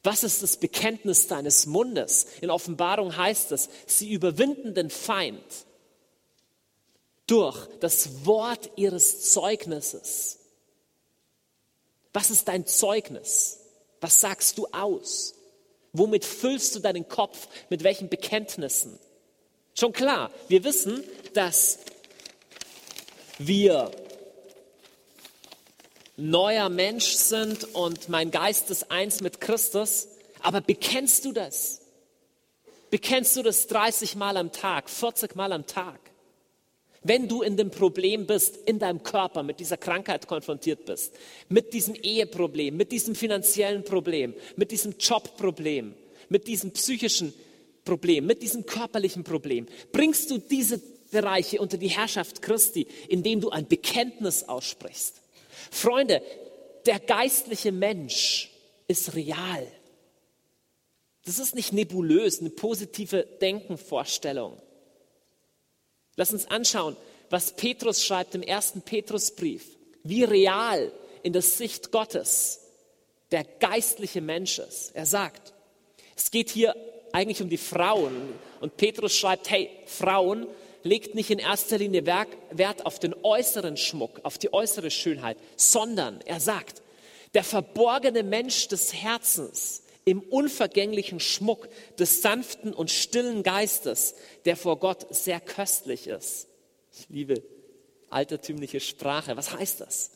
[0.04, 2.26] Was ist das Bekenntnis deines Mundes?
[2.42, 5.44] In Offenbarung heißt es, sie überwinden den Feind
[7.30, 10.40] durch das Wort ihres Zeugnisses.
[12.14, 13.60] Was ist dein Zeugnis?
[14.02, 15.36] Was sagst du aus?
[15.94, 17.48] Womit füllst du deinen Kopf?
[17.70, 19.00] Mit welchen Bekenntnissen?
[19.76, 21.04] Schon klar, wir wissen,
[21.34, 21.80] dass
[23.38, 23.92] wir
[26.18, 30.08] neuer Mensch sind und mein Geist ist eins mit Christus.
[30.42, 31.82] Aber bekennst du das?
[32.90, 36.09] Bekennst du das 30 Mal am Tag, 40 Mal am Tag?
[37.02, 41.14] Wenn du in dem Problem bist, in deinem Körper mit dieser Krankheit konfrontiert bist,
[41.48, 45.94] mit diesem Eheproblem, mit diesem finanziellen Problem, mit diesem Jobproblem,
[46.28, 47.34] mit diesem psychischen
[47.86, 50.82] Problem, mit diesem körperlichen Problem, bringst du diese
[51.12, 55.22] Bereiche unter die Herrschaft Christi, indem du ein Bekenntnis aussprichst.
[55.72, 56.22] Freunde,
[56.86, 58.52] der geistliche Mensch
[58.88, 59.66] ist real.
[61.26, 64.62] Das ist nicht nebulös, eine positive Denkenvorstellung.
[66.20, 66.98] Lass uns anschauen,
[67.30, 69.64] was Petrus schreibt im ersten Petrusbrief,
[70.04, 70.92] wie real
[71.24, 72.60] in der Sicht Gottes
[73.32, 74.94] der geistliche Mensch ist.
[74.94, 75.54] Er sagt,
[76.18, 76.76] es geht hier
[77.14, 78.34] eigentlich um die Frauen.
[78.60, 80.46] Und Petrus schreibt, hey, Frauen,
[80.84, 86.20] legt nicht in erster Linie Wert auf den äußeren Schmuck, auf die äußere Schönheit, sondern
[86.26, 86.82] er sagt,
[87.34, 94.80] der verborgene Mensch des Herzens im unvergänglichen Schmuck des sanften und stillen Geistes, der vor
[94.80, 96.48] Gott sehr köstlich ist.
[96.92, 97.44] Ich liebe
[98.10, 99.38] altertümliche Sprache.
[99.38, 100.12] Was heißt das?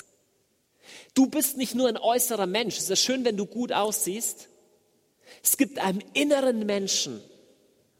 [1.13, 2.77] Du bist nicht nur ein äußerer Mensch.
[2.77, 4.49] Es ist schön, wenn du gut aussiehst.
[5.43, 7.21] Es gibt einen inneren Menschen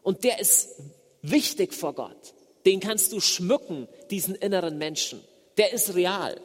[0.02, 0.82] und der ist
[1.22, 2.34] wichtig vor Gott.
[2.66, 5.24] Den kannst du schmücken, diesen inneren Menschen.
[5.58, 6.41] Der ist real.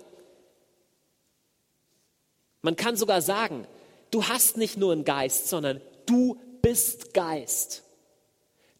[2.61, 3.67] Man kann sogar sagen,
[4.11, 7.83] du hast nicht nur einen Geist, sondern du bist Geist.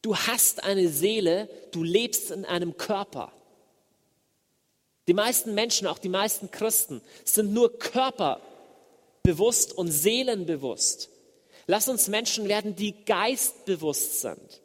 [0.03, 3.33] Du hast eine Seele, du lebst in einem Körper.
[5.09, 11.09] Die meisten Menschen, auch die meisten Christen, sind nur körperbewusst und seelenbewusst.
[11.67, 14.63] Lass uns Menschen werden, die geistbewusst sind.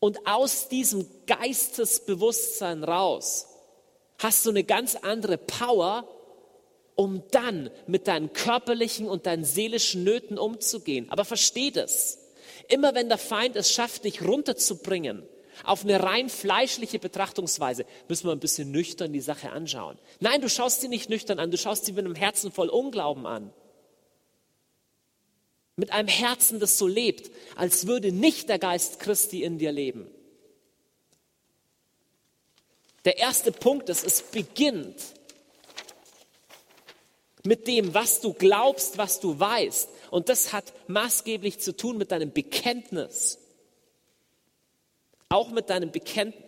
[0.00, 3.46] Und aus diesem Geistesbewusstsein raus
[4.18, 6.08] hast du eine ganz andere Power,
[6.98, 11.06] um dann mit deinen körperlichen und deinen seelischen Nöten umzugehen.
[11.10, 12.18] Aber versteh das.
[12.66, 15.22] Immer wenn der Feind es schafft, dich runterzubringen
[15.62, 19.96] auf eine rein fleischliche Betrachtungsweise, müssen wir ein bisschen nüchtern die Sache anschauen.
[20.18, 23.26] Nein, du schaust sie nicht nüchtern an, du schaust sie mit einem Herzen voll Unglauben
[23.26, 23.52] an.
[25.76, 30.10] Mit einem Herzen, das so lebt, als würde nicht der Geist Christi in dir leben.
[33.04, 34.96] Der erste Punkt ist, es beginnt
[37.44, 39.88] mit dem, was du glaubst, was du weißt.
[40.10, 43.38] Und das hat maßgeblich zu tun mit deinem Bekenntnis.
[45.28, 46.44] Auch mit deinem Bekenntnis.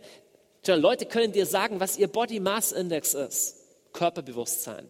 [0.66, 3.56] Leute können dir sagen, was ihr Body Mass Index ist.
[3.92, 4.88] Körperbewusstsein.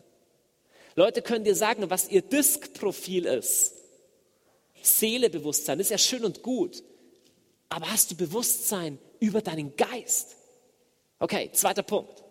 [0.95, 3.75] Leute können dir sagen, was ihr Diskprofil ist.
[4.83, 5.81] Seelebewusstsein.
[5.81, 6.83] Ist ja schön und gut.
[7.69, 10.37] Aber hast du Bewusstsein über deinen Geist?
[11.19, 12.23] Okay, zweiter Punkt.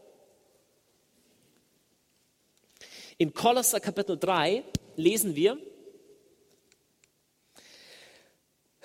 [3.19, 4.63] In Kolosser Kapitel 3
[4.95, 5.57] lesen wir,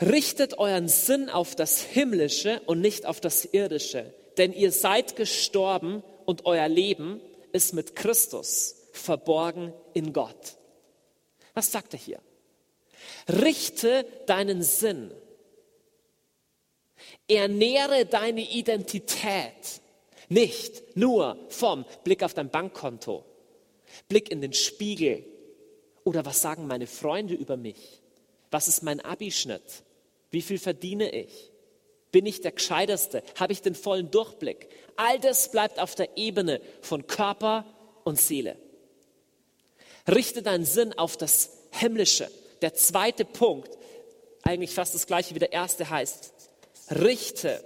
[0.00, 6.02] richtet euren Sinn auf das Himmlische und nicht auf das Irdische, denn ihr seid gestorben
[6.24, 7.20] und euer Leben
[7.52, 10.56] ist mit Christus verborgen in Gott.
[11.54, 12.18] Was sagt er hier?
[13.28, 15.12] Richte deinen Sinn.
[17.28, 19.80] Ernähre deine Identität
[20.28, 23.24] nicht nur vom Blick auf dein Bankkonto,
[24.08, 25.24] Blick in den Spiegel.
[26.04, 28.02] Oder was sagen meine Freunde über mich?
[28.50, 29.62] Was ist mein Abischnitt?
[30.30, 31.50] Wie viel verdiene ich?
[32.12, 33.22] Bin ich der Gescheiterste?
[33.36, 34.68] Habe ich den vollen Durchblick?
[34.96, 37.64] All das bleibt auf der Ebene von Körper
[38.04, 38.56] und Seele.
[40.06, 42.30] Richte deinen Sinn auf das Himmlische.
[42.62, 43.70] Der zweite Punkt,
[44.42, 46.32] eigentlich fast das gleiche wie der erste heißt,
[46.90, 47.64] richte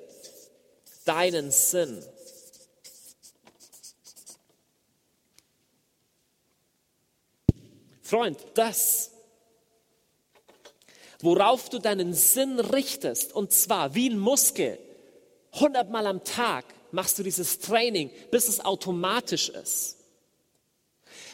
[1.04, 2.02] deinen Sinn
[8.08, 9.10] Freund, das,
[11.20, 14.78] worauf du deinen Sinn richtest, und zwar wie ein Muskel,
[15.52, 19.98] hundertmal am Tag machst du dieses Training, bis es automatisch ist.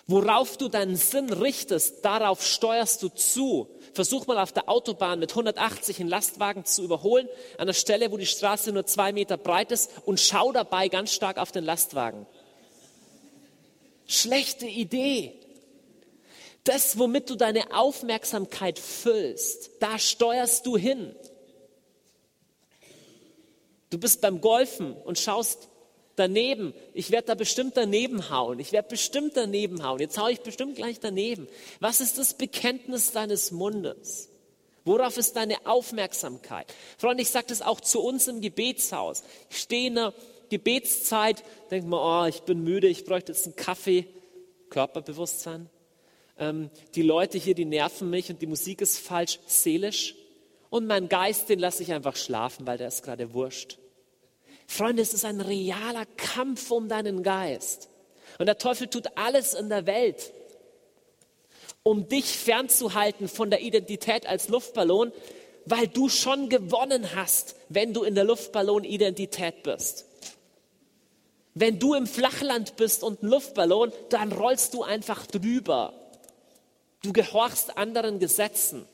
[0.08, 3.68] Worauf du deinen Sinn richtest, darauf steuerst du zu.
[3.92, 8.16] Versuch mal auf der Autobahn mit 180 einen Lastwagen zu überholen, an der Stelle, wo
[8.16, 12.26] die Straße nur zwei Meter breit ist, und schau dabei ganz stark auf den Lastwagen.
[14.08, 15.43] Schlechte Idee.
[16.64, 21.14] Das, womit du deine Aufmerksamkeit füllst, da steuerst du hin.
[23.90, 25.68] Du bist beim Golfen und schaust
[26.16, 26.72] daneben.
[26.94, 28.58] Ich werde da bestimmt daneben hauen.
[28.58, 30.00] Ich werde bestimmt daneben hauen.
[30.00, 31.48] Jetzt haue ich bestimmt gleich daneben.
[31.80, 34.30] Was ist das Bekenntnis deines Mundes?
[34.86, 36.66] Worauf ist deine Aufmerksamkeit?
[36.96, 39.22] Freunde, ich sage das auch zu uns im Gebetshaus.
[39.50, 40.14] Ich stehe in der
[40.48, 44.06] Gebetszeit, denke mir, oh, ich bin müde, ich bräuchte jetzt einen Kaffee.
[44.70, 45.68] Körperbewusstsein
[46.38, 50.14] ähm, die Leute hier, die nerven mich und die Musik ist falsch, seelisch.
[50.70, 53.78] Und mein Geist, den lasse ich einfach schlafen, weil der ist gerade wurscht.
[54.66, 57.88] Freunde, es ist ein realer Kampf um deinen Geist.
[58.38, 60.32] Und der Teufel tut alles in der Welt,
[61.82, 65.12] um dich fernzuhalten von der Identität als Luftballon,
[65.66, 70.06] weil du schon gewonnen hast, wenn du in der Luftballon-Identität bist.
[71.54, 75.94] Wenn du im Flachland bist und ein Luftballon, dann rollst du einfach drüber.
[77.04, 78.88] Du gehorchst anderen Gesetzen.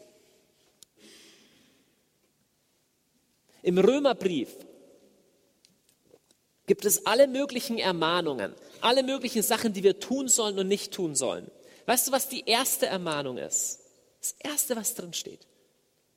[3.63, 4.49] Im Römerbrief
[6.67, 11.15] gibt es alle möglichen Ermahnungen, alle möglichen Sachen, die wir tun sollen und nicht tun
[11.15, 11.49] sollen.
[11.87, 13.79] Weißt du, was die erste Ermahnung ist?
[14.21, 15.47] Das erste, was drin steht.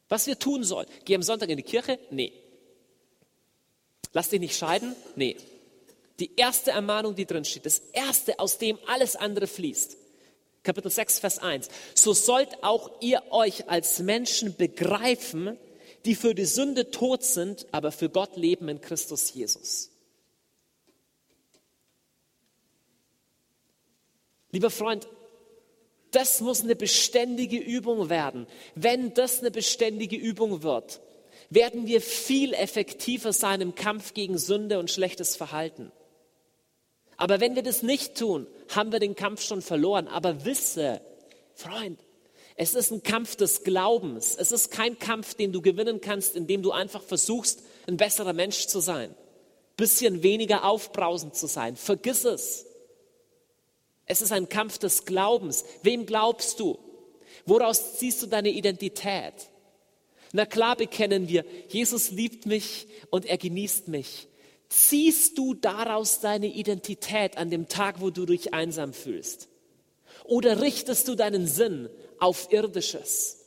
[0.10, 0.88] Was wir tun sollen.
[1.06, 2.00] Geh am Sonntag in die Kirche?
[2.10, 2.34] Nee.
[4.14, 4.96] Lass dich nicht scheiden?
[5.16, 5.38] Nee.
[6.20, 9.98] Die erste Ermahnung, die drin steht, das erste, aus dem alles andere fließt.
[10.64, 11.68] Kapitel 6, Vers 1.
[11.94, 15.58] So sollt auch ihr euch als Menschen begreifen,
[16.06, 19.90] die für die Sünde tot sind, aber für Gott leben in Christus Jesus.
[24.52, 25.08] Lieber Freund,
[26.12, 28.48] das muss eine beständige Übung werden.
[28.76, 31.02] Wenn das eine beständige Übung wird,
[31.50, 35.92] werden wir viel effektiver sein im Kampf gegen Sünde und schlechtes Verhalten.
[37.18, 40.08] Aber wenn wir das nicht tun, haben wir den Kampf schon verloren.
[40.08, 41.02] Aber wisse,
[41.56, 42.00] Freund,
[42.56, 44.36] es ist ein Kampf des Glaubens.
[44.36, 48.68] Es ist kein Kampf, den du gewinnen kannst, indem du einfach versuchst, ein besserer Mensch
[48.68, 49.16] zu sein,
[49.76, 51.76] bisschen weniger aufbrausend zu sein.
[51.76, 52.66] Vergiss es.
[54.06, 55.66] Es ist ein Kampf des Glaubens.
[55.82, 56.78] Wem glaubst du?
[57.46, 59.34] Woraus ziehst du deine Identität?
[60.32, 64.28] Na klar bekennen wir, Jesus liebt mich und er genießt mich.
[64.76, 69.48] Ziehst du daraus deine Identität an dem Tag, wo du dich einsam fühlst?
[70.24, 73.38] Oder richtest du deinen Sinn auf irdisches?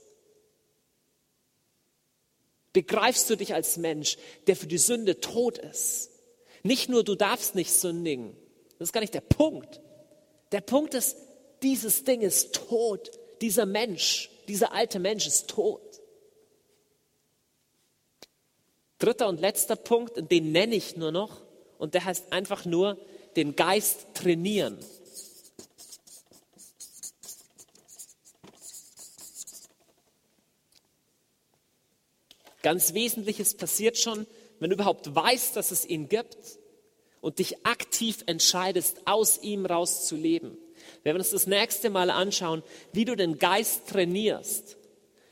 [2.73, 6.11] Begreifst du dich als Mensch, der für die Sünde tot ist?
[6.63, 8.37] Nicht nur, du darfst nicht sündigen.
[8.79, 9.81] Das ist gar nicht der Punkt.
[10.53, 11.17] Der Punkt ist,
[11.61, 13.11] dieses Ding ist tot.
[13.41, 15.86] Dieser Mensch, dieser alte Mensch ist tot.
[18.99, 21.43] Dritter und letzter Punkt, den nenne ich nur noch,
[21.79, 22.99] und der heißt einfach nur
[23.37, 24.79] den Geist trainieren.
[32.63, 34.27] Ganz Wesentliches passiert schon,
[34.59, 36.37] wenn du überhaupt weißt, dass es ihn gibt
[37.21, 40.59] und dich aktiv entscheidest, aus ihm rauszuleben.
[41.03, 44.77] Wir werden uns das nächste Mal anschauen, wie du den Geist trainierst.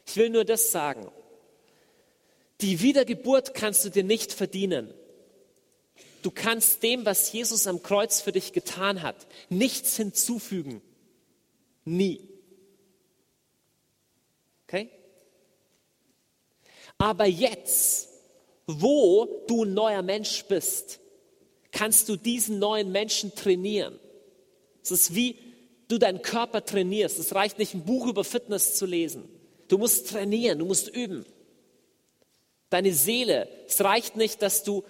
[0.06, 1.10] Ich will nur das sagen.
[2.60, 4.92] Die Wiedergeburt kannst du dir nicht verdienen.
[6.22, 10.80] Du kannst dem, was Jesus am Kreuz für dich getan hat, nichts hinzufügen.
[11.84, 12.26] Nie.
[14.66, 14.90] Okay?
[16.96, 18.08] Aber jetzt,
[18.66, 21.00] wo du ein neuer Mensch bist,
[21.72, 23.98] kannst du diesen neuen Menschen trainieren.
[24.82, 25.36] Es ist wie
[25.88, 27.18] du deinen Körper trainierst.
[27.18, 29.28] Es reicht nicht, ein Buch über Fitness zu lesen.
[29.68, 31.26] Du musst trainieren, du musst üben
[32.74, 33.48] deine Seele.
[33.66, 34.84] Es reicht nicht, dass du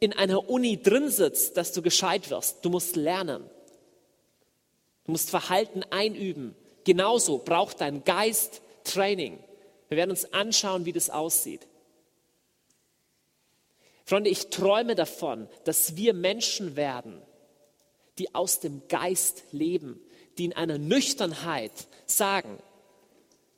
[0.00, 2.64] in einer Uni drin sitzt, dass du gescheit wirst.
[2.64, 3.48] Du musst lernen.
[5.04, 6.54] Du musst Verhalten einüben.
[6.84, 9.38] Genauso braucht dein Geist Training.
[9.88, 11.66] Wir werden uns anschauen, wie das aussieht.
[14.04, 17.22] Freunde, ich träume davon, dass wir Menschen werden,
[18.18, 20.00] die aus dem Geist leben,
[20.36, 21.72] die in einer Nüchternheit
[22.06, 22.58] sagen,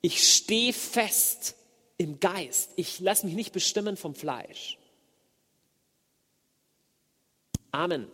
[0.00, 1.56] ich stehe fest
[1.96, 2.72] im Geist.
[2.76, 4.78] Ich lasse mich nicht bestimmen vom Fleisch.
[7.70, 8.08] Amen.